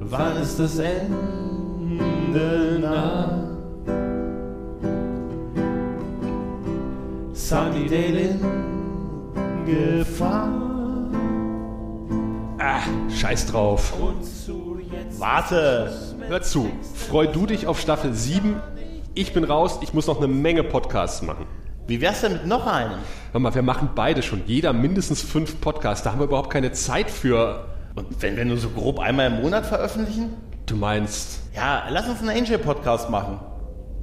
Wann 0.00 0.36
ist 0.42 0.58
das 0.58 0.78
Ende 0.78 1.10
nah? 2.82 3.40
Sunnydale 7.32 8.20
in 8.20 8.69
Gefahr. 9.70 10.48
Ah, 12.58 12.80
scheiß 13.10 13.46
drauf. 13.46 13.94
Warte. 15.18 15.92
Hör 16.28 16.42
zu, 16.42 16.70
freu 16.94 17.26
du 17.26 17.46
dich 17.46 17.66
auf 17.66 17.80
Staffel 17.80 18.12
7. 18.12 18.56
Ich 19.14 19.32
bin 19.32 19.44
raus, 19.44 19.78
ich 19.82 19.92
muss 19.94 20.06
noch 20.06 20.18
eine 20.18 20.28
Menge 20.28 20.62
Podcasts 20.62 21.22
machen. 21.22 21.46
Wie 21.86 22.00
wär's 22.00 22.20
denn 22.20 22.32
mit 22.34 22.46
noch 22.46 22.66
einem? 22.66 22.98
Hör 23.32 23.40
mal, 23.40 23.54
wir 23.54 23.62
machen 23.62 23.90
beide 23.94 24.22
schon, 24.22 24.42
jeder 24.46 24.72
mindestens 24.72 25.22
fünf 25.22 25.60
Podcasts. 25.60 26.04
Da 26.04 26.12
haben 26.12 26.20
wir 26.20 26.26
überhaupt 26.26 26.50
keine 26.50 26.72
Zeit 26.72 27.10
für. 27.10 27.64
Und 27.96 28.06
wenn 28.22 28.36
wir 28.36 28.44
nur 28.44 28.56
so 28.58 28.68
grob 28.70 29.00
einmal 29.00 29.26
im 29.26 29.42
Monat 29.42 29.66
veröffentlichen? 29.66 30.30
Du 30.66 30.76
meinst, 30.76 31.40
Ja, 31.54 31.84
lass 31.90 32.08
uns 32.08 32.20
einen 32.20 32.30
Angel-Podcast 32.30 33.10
machen. 33.10 33.40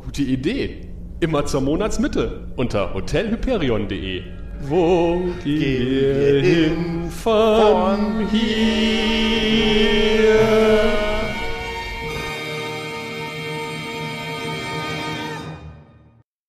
gute 0.03 0.23
Idee. 0.23 0.89
Immer 1.19 1.45
zur 1.45 1.61
Monatsmitte 1.61 2.47
unter 2.57 2.93
hotelhyperion.de. 2.93 4.23
Wo 4.61 5.29
gehen 5.43 5.89
wir 5.89 6.41
hin 6.41 7.11
von 7.11 8.27
hier? 8.31 8.47